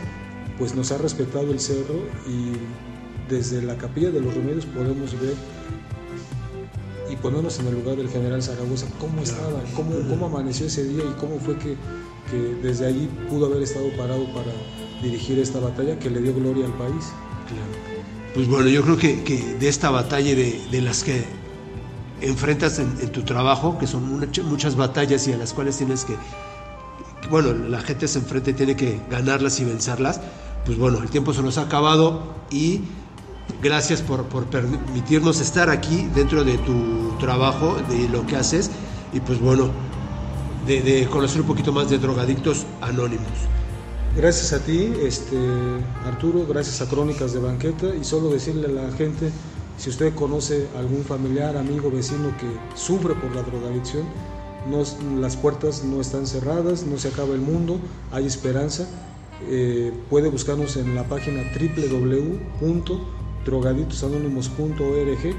[0.62, 1.96] pues nos ha respetado el cerro
[2.28, 2.52] y
[3.34, 5.34] desde la capilla de los remedios podemos ver
[7.12, 11.04] y ponernos en el lugar del general Zaragoza, cómo estaba, cómo, cómo amaneció ese día
[11.04, 11.76] y cómo fue que,
[12.30, 14.52] que desde allí pudo haber estado parado para
[15.02, 17.06] dirigir esta batalla que le dio gloria al país.
[18.36, 21.24] Pues bueno, yo creo que, que de esta batalla de, de las que
[22.22, 26.06] enfrentas en, en tu trabajo, que son much- muchas batallas y a las cuales tienes
[26.06, 26.14] que,
[27.32, 30.22] bueno, la gente se enfrenta y tiene que ganarlas y vencerlas,
[30.66, 32.82] pues bueno, el tiempo se nos ha acabado y
[33.62, 38.72] gracias por, permitirnos estar aquí dentro de tu trabajo, de lo que haces
[39.14, 39.70] y pues bueno,
[40.66, 43.28] de, conocer un poquito más de drogadictos anónimos.
[44.16, 45.38] Gracias a ti, este,
[46.06, 49.32] Arturo, gracias a Crónicas de Banqueta y solo decirle a la gente,
[49.78, 54.04] si usted conoce algún familiar, amigo, vecino que sufre por la drogadicción,
[55.20, 57.80] las puertas no están cerradas, no se acaba el mundo,
[58.12, 58.86] hay esperanza.
[59.50, 61.42] Eh, puede buscarnos en la página
[62.62, 65.36] www.drogadictosanónimos.org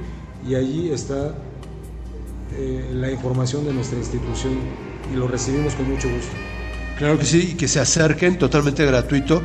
[0.49, 1.35] y allí está
[2.55, 4.55] eh, la información de nuestra institución
[5.13, 6.33] y lo recibimos con mucho gusto.
[6.99, 9.43] Claro que sí, y que se acerquen, totalmente gratuito.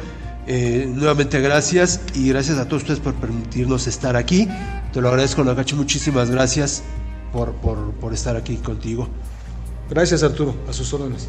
[0.48, 4.48] Eh, nuevamente gracias y gracias a todos ustedes por permitirnos estar aquí.
[4.94, 6.84] Te lo agradezco, Nagachi, muchísimas gracias
[7.34, 9.08] por, por, por estar aquí contigo.
[9.90, 11.28] Gracias Arturo, a sus órdenes.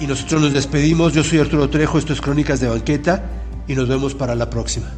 [0.00, 3.22] Y nosotros nos despedimos, yo soy Arturo Trejo, esto es Crónicas de Banqueta
[3.66, 4.92] y nos vemos para la próxima.